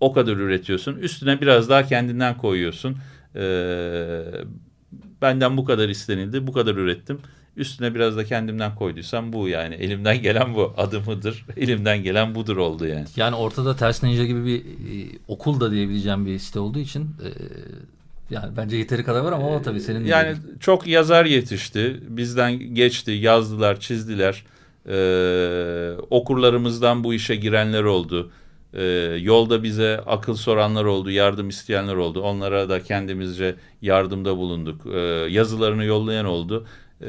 o 0.00 0.12
kadar 0.12 0.36
üretiyorsun. 0.36 0.96
Üstüne 0.96 1.40
biraz 1.40 1.68
daha 1.68 1.86
kendinden 1.86 2.38
koyuyorsun. 2.38 2.96
Ee, 3.36 4.22
benden 5.22 5.56
bu 5.56 5.64
kadar 5.64 5.88
istenildi, 5.88 6.46
bu 6.46 6.52
kadar 6.52 6.74
ürettim. 6.74 7.18
Üstüne 7.56 7.94
biraz 7.94 8.16
da 8.16 8.24
kendimden 8.24 8.74
koyduysam 8.74 9.32
bu 9.32 9.48
yani. 9.48 9.74
Elimden 9.74 10.22
gelen 10.22 10.54
bu. 10.54 10.74
Adımıdır. 10.76 11.46
Elimden 11.56 12.02
gelen 12.02 12.34
budur 12.34 12.56
oldu 12.56 12.86
yani. 12.86 13.04
Yani 13.16 13.36
ortada 13.36 13.76
Ters 13.76 14.02
Ninja 14.02 14.24
gibi 14.24 14.46
bir 14.46 14.60
e, 14.60 15.18
okul 15.28 15.60
da 15.60 15.70
diyebileceğim 15.70 16.26
bir 16.26 16.38
site 16.38 16.60
olduğu 16.60 16.78
için 16.78 17.02
e, 17.02 17.30
yani 18.32 18.56
bence 18.56 18.76
yeteri 18.76 19.04
kadar 19.04 19.20
var 19.20 19.32
ama 19.32 19.48
o 19.48 19.62
tabii 19.62 19.80
senin... 19.80 20.04
Yani 20.04 20.26
değil. 20.26 20.38
çok 20.60 20.86
yazar 20.86 21.24
yetişti. 21.24 22.00
Bizden 22.08 22.74
geçti, 22.74 23.10
yazdılar, 23.10 23.80
çizdiler. 23.80 24.44
Ee, 24.88 25.92
okurlarımızdan 26.10 27.04
bu 27.04 27.14
işe 27.14 27.36
girenler 27.36 27.84
oldu. 27.84 28.30
Ee, 28.74 28.82
yolda 29.20 29.62
bize 29.62 30.00
akıl 30.06 30.34
soranlar 30.34 30.84
oldu, 30.84 31.10
yardım 31.10 31.48
isteyenler 31.48 31.94
oldu. 31.94 32.20
Onlara 32.20 32.68
da 32.68 32.82
kendimizce 32.82 33.54
yardımda 33.82 34.36
bulunduk. 34.36 34.86
Ee, 34.94 34.98
yazılarını 35.30 35.84
yollayan 35.84 36.26
oldu. 36.26 36.66
Ee, 37.00 37.06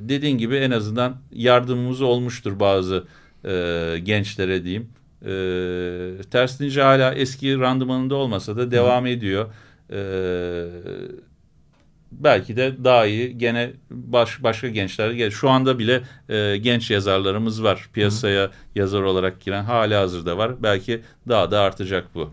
dediğin 0.00 0.38
gibi 0.38 0.56
en 0.56 0.70
azından 0.70 1.16
yardımımız 1.32 2.02
olmuştur 2.02 2.60
bazı 2.60 3.04
e, 3.44 3.98
gençlere 4.02 4.64
diyeyim. 4.64 4.88
Ee, 5.22 6.22
Ters 6.30 6.60
Ninja 6.60 6.86
hala 6.86 7.14
eski 7.14 7.58
randımanında 7.58 8.14
olmasa 8.14 8.56
da 8.56 8.70
devam 8.70 9.04
Hı. 9.04 9.08
ediyor. 9.08 9.46
Ee, 9.92 10.66
belki 12.12 12.56
de 12.56 12.84
daha 12.84 13.06
iyi 13.06 13.38
gene 13.38 13.72
baş, 13.90 14.42
başka 14.42 14.68
gençler 14.68 15.30
şu 15.30 15.50
anda 15.50 15.78
bile 15.78 16.02
e, 16.28 16.56
genç 16.56 16.90
yazarlarımız 16.90 17.62
var 17.62 17.88
piyasaya 17.92 18.44
Hı. 18.44 18.50
yazar 18.74 19.02
olarak 19.02 19.40
giren 19.40 19.64
hala 19.64 20.00
hazırda 20.00 20.38
var 20.38 20.62
belki 20.62 21.02
daha 21.28 21.50
da 21.50 21.60
artacak 21.60 22.14
bu. 22.14 22.30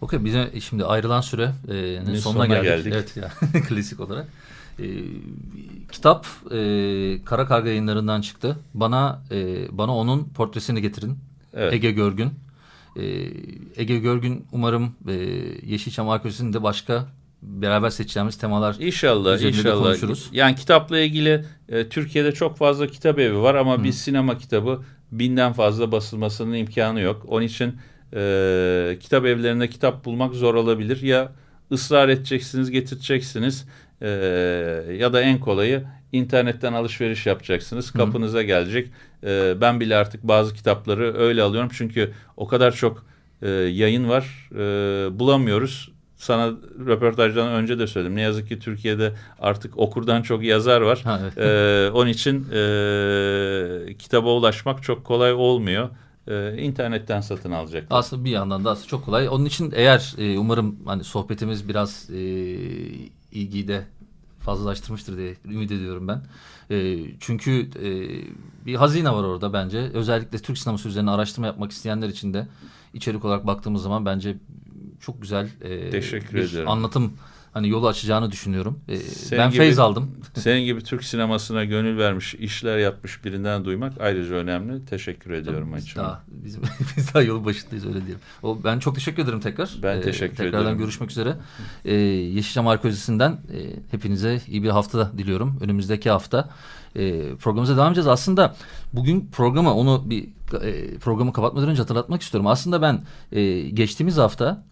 Okey 0.00 0.24
bize 0.24 0.52
şimdi 0.60 0.84
ayrılan 0.84 1.20
süre 1.20 1.52
e, 1.68 2.00
sonuna, 2.04 2.16
sonuna 2.16 2.46
geldik. 2.46 2.64
geldik. 2.64 2.92
Evet 2.96 3.16
ya 3.16 3.30
klasik 3.68 4.00
olarak. 4.00 4.26
E, 4.78 4.86
kitap 5.92 6.26
e, 6.50 6.56
Kara 7.24 7.46
Karga 7.46 7.68
yayınlarından 7.68 8.20
çıktı. 8.20 8.56
Bana 8.74 9.22
e, 9.30 9.66
bana 9.78 9.96
onun 9.96 10.24
portresini 10.24 10.82
getirin. 10.82 11.18
Evet. 11.54 11.72
Ege 11.72 11.90
Görgün. 11.92 12.32
E, 12.96 13.02
Ege 13.76 13.98
Görgün 13.98 14.46
umarım 14.52 14.94
e, 15.08 15.12
Yeşilçam 15.66 16.08
Arkeolojisi'nde 16.08 16.62
başka 16.62 17.06
beraber 17.42 17.90
seçeceğimiz 17.90 18.38
temalar 18.38 18.76
İnşallah 18.80 19.42
inşallah. 19.42 19.84
konuşuruz. 19.84 20.28
Yani 20.32 20.56
kitapla 20.56 20.98
ilgili 20.98 21.44
e, 21.68 21.88
Türkiye'de 21.88 22.32
çok 22.32 22.56
fazla 22.56 22.86
kitap 22.86 23.18
evi 23.18 23.38
var 23.38 23.54
ama 23.54 23.78
Hı. 23.78 23.84
bir 23.84 23.92
sinema 23.92 24.38
kitabı 24.38 24.82
binden 25.12 25.52
fazla 25.52 25.92
basılmasının 25.92 26.54
imkanı 26.54 27.00
yok. 27.00 27.24
Onun 27.28 27.44
için 27.46 27.74
e, 28.14 28.98
kitap 29.00 29.26
evlerinde 29.26 29.68
kitap 29.70 30.04
bulmak 30.04 30.34
zor 30.34 30.54
olabilir. 30.54 31.02
Ya 31.02 31.32
ısrar 31.72 32.08
edeceksiniz, 32.08 32.70
getireceksiniz 32.70 33.66
e, 34.00 34.08
ya 34.98 35.12
da 35.12 35.20
en 35.20 35.40
kolayı 35.40 35.84
internetten 36.12 36.72
alışveriş 36.72 37.26
yapacaksınız. 37.26 37.90
Kapınıza 37.90 38.38
Hı. 38.38 38.42
gelecek. 38.42 38.88
E, 39.24 39.60
ben 39.60 39.80
bile 39.80 39.96
artık 39.96 40.22
bazı 40.22 40.54
kitapları 40.54 41.18
öyle 41.18 41.42
alıyorum 41.42 41.70
çünkü 41.72 42.12
o 42.36 42.46
kadar 42.46 42.72
çok 42.72 43.04
e, 43.42 43.50
yayın 43.50 44.08
var. 44.08 44.50
E, 44.54 45.18
bulamıyoruz. 45.18 45.92
Sana 46.16 46.52
röportajdan 46.86 47.48
önce 47.48 47.78
de 47.78 47.86
söyledim. 47.86 48.16
Ne 48.16 48.20
yazık 48.20 48.48
ki 48.48 48.58
Türkiye'de 48.58 49.12
artık 49.38 49.78
okurdan 49.78 50.22
çok 50.22 50.42
yazar 50.42 50.80
var. 50.80 51.00
Ha, 51.04 51.20
evet. 51.22 51.38
E, 51.38 51.90
onun 51.90 52.10
için 52.10 52.46
e, 52.52 53.96
kitaba 53.98 54.34
ulaşmak 54.34 54.82
çok 54.82 55.04
kolay 55.04 55.32
olmuyor. 55.32 55.88
E, 56.28 56.56
internetten 56.56 57.20
satın 57.20 57.50
alacaklar. 57.50 57.98
Aslında 57.98 58.24
bir 58.24 58.30
yandan 58.30 58.64
da 58.64 58.70
aslında 58.70 58.88
çok 58.88 59.04
kolay. 59.04 59.28
Onun 59.28 59.44
için 59.44 59.72
eğer 59.76 60.14
e, 60.18 60.38
umarım 60.38 60.76
hani 60.84 61.04
sohbetimiz 61.04 61.68
biraz 61.68 62.10
e, 62.10 62.20
ilgiyi 63.32 63.68
de 63.68 63.84
fazlalaştırmıştır 64.42 65.16
diye 65.16 65.36
ümit 65.44 65.72
ediyorum 65.72 66.08
ben. 66.08 66.22
E, 66.70 66.98
çünkü 67.20 67.60
e, 67.82 67.90
bir 68.66 68.74
hazine 68.74 69.10
var 69.12 69.24
orada 69.24 69.52
bence. 69.52 69.78
Özellikle 69.78 70.38
Türk 70.38 70.58
sineması 70.58 70.88
üzerine 70.88 71.10
araştırma 71.10 71.46
yapmak 71.46 71.70
isteyenler 71.72 72.08
için 72.08 72.34
de 72.34 72.48
içerik 72.94 73.24
olarak 73.24 73.46
baktığımız 73.46 73.82
zaman 73.82 74.06
bence 74.06 74.36
çok 75.00 75.22
güzel 75.22 75.48
e, 75.60 75.90
Teşekkür 75.90 76.34
bir 76.36 76.42
ediyorum. 76.42 76.68
anlatım 76.70 77.12
hani 77.52 77.68
yolu 77.68 77.88
açacağını 77.88 78.30
düşünüyorum. 78.32 78.78
E, 78.88 78.96
Senin 78.96 79.40
ben 79.42 79.48
gibi- 79.50 79.58
feyz 79.58 79.78
aldım. 79.78 80.10
Senin 80.34 80.64
gibi 80.64 80.82
Türk 80.82 81.04
sinemasına 81.04 81.64
gönül 81.64 81.98
vermiş, 81.98 82.34
işler 82.34 82.78
yapmış 82.78 83.24
birinden 83.24 83.64
duymak 83.64 83.92
ayrıca 84.00 84.34
önemli. 84.34 84.84
Teşekkür 84.84 85.30
ediyorum 85.30 85.72
Biz 85.76 85.84
açıma. 85.84 86.04
daha, 86.04 86.22
biz, 86.28 86.58
biz 86.96 87.14
daha 87.14 87.22
yolun 87.22 87.44
başındayız 87.44 87.86
öyle 87.86 88.00
diyelim. 88.00 88.20
O, 88.42 88.58
ben 88.64 88.78
çok 88.78 88.94
teşekkür 88.94 89.22
ederim 89.22 89.40
tekrar. 89.40 89.70
Ben 89.82 89.96
Ee, 89.96 90.00
teşekkür 90.00 90.36
tekrardan 90.36 90.62
ederim. 90.62 90.78
görüşmek 90.78 91.10
üzere. 91.10 91.36
Ee, 91.84 91.94
Yeşilçam 91.94 92.68
Arkeolojisi'nden 92.68 93.32
e, 93.32 93.58
hepinize 93.90 94.40
iyi 94.48 94.62
bir 94.62 94.68
hafta 94.70 95.12
diliyorum. 95.18 95.58
Önümüzdeki 95.60 96.10
hafta 96.10 96.48
e, 96.96 97.34
programımıza 97.36 97.76
devam 97.76 97.88
edeceğiz. 97.88 98.06
Aslında 98.08 98.56
bugün 98.92 99.28
programa 99.32 99.74
onu 99.74 100.10
bir 100.10 100.28
e, 100.62 100.98
programı 100.98 101.32
kapatmadan 101.32 101.68
önce 101.68 101.82
hatırlatmak 101.82 102.22
istiyorum. 102.22 102.46
Aslında 102.46 102.82
ben 102.82 103.02
e, 103.32 103.60
geçtiğimiz 103.60 104.16
hafta 104.16 104.64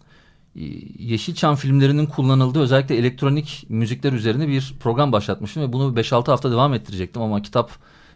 Yeşilçam 0.99 1.55
filmlerinin 1.55 2.05
kullanıldığı 2.05 2.59
özellikle 2.59 2.95
elektronik 2.95 3.65
müzikler 3.69 4.13
üzerine 4.13 4.47
bir 4.47 4.73
program 4.79 5.11
başlatmıştım 5.11 5.63
ve 5.63 5.73
bunu 5.73 5.93
5-6 5.93 6.25
hafta 6.25 6.51
devam 6.51 6.73
ettirecektim 6.73 7.21
ama 7.21 7.41
kitap 7.41 7.71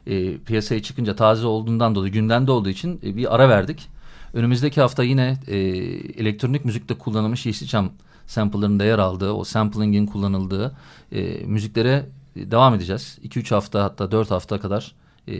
e, 0.07 0.37
piyasaya 0.37 0.83
çıkınca 0.83 1.15
taze 1.15 1.47
olduğundan 1.47 1.95
dolayı 1.95 2.13
gündemde 2.13 2.51
olduğu 2.51 2.69
için 2.69 2.99
e, 3.03 3.17
bir 3.17 3.35
ara 3.35 3.49
verdik. 3.49 3.89
Önümüzdeki 4.33 4.81
hafta 4.81 5.03
yine 5.03 5.37
e, 5.47 5.57
elektronik 5.57 6.65
müzikte 6.65 6.93
kullanılmış 6.93 7.45
Yeşilçam 7.45 7.91
sample'larında 8.27 8.83
yer 8.83 8.99
aldığı, 8.99 9.31
o 9.31 9.43
sampling'in 9.43 10.05
kullanıldığı 10.05 10.75
e, 11.11 11.45
müziklere 11.45 12.05
devam 12.35 12.75
edeceğiz. 12.75 13.17
2-3 13.23 13.49
hafta 13.55 13.83
hatta 13.83 14.11
4 14.11 14.31
hafta 14.31 14.59
kadar 14.59 14.95
e, 15.27 15.33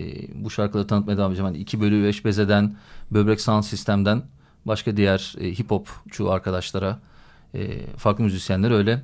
bu 0.44 0.50
şarkıları 0.50 0.88
tanıtmaya 0.88 1.18
devam 1.18 1.32
edeceğim. 1.32 1.48
Hani 1.52 1.58
2 1.58 1.82
bölü 1.82 2.04
5 2.04 2.26
bezeden, 2.26 2.76
böbrek 3.12 3.42
sound 3.42 3.64
sistemden 3.64 4.24
başka 4.66 4.98
diğer 4.98 5.36
e, 5.40 5.52
hip 5.52 5.72
hopçu 5.72 6.32
arkadaşlara, 6.32 7.00
e, 7.54 7.86
farklı 7.98 8.24
müzisyenlere 8.24 8.74
öyle 8.74 9.02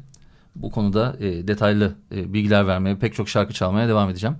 bu 0.56 0.72
konuda 0.72 1.16
e, 1.20 1.48
detaylı 1.48 1.96
e, 2.16 2.34
bilgiler 2.34 2.68
vermeye, 2.68 2.96
pek 2.96 3.14
çok 3.14 3.30
şarkı 3.30 3.54
çalmaya 3.54 3.88
devam 3.88 4.10
edeceğim. 4.10 4.36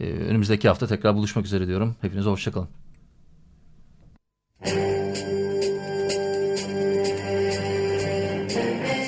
E, 0.00 0.04
önümüzdeki 0.04 0.68
hafta 0.68 0.86
tekrar 0.86 1.14
buluşmak 1.14 1.44
üzere 1.44 1.66
diyorum. 1.66 1.96
Hepinize 2.00 2.30
hoşçakalın. 2.30 2.68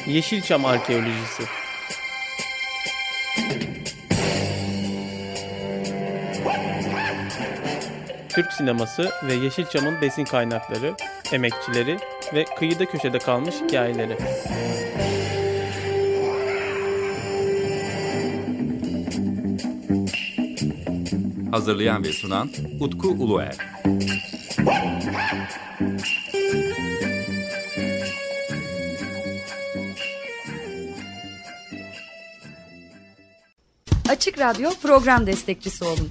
Yeşilçam 0.07 0.65
Arkeolojisi 0.65 1.43
Türk 8.29 8.53
sineması 8.53 9.11
ve 9.29 9.35
Yeşilçam'ın 9.35 10.01
besin 10.01 10.25
kaynakları, 10.25 10.95
emekçileri 11.33 11.99
ve 12.35 12.45
kıyıda 12.45 12.87
köşede 12.87 13.19
kalmış 13.19 13.55
hikayeleri. 13.55 14.17
Hazırlayan 21.51 22.05
ve 22.05 22.13
sunan 22.13 22.51
Utku 22.81 23.09
Uluer. 23.09 23.57
Açık 34.09 34.39
Radyo 34.39 34.71
program 34.83 35.27
destekçisi 35.27 35.85
olun. 35.85 36.11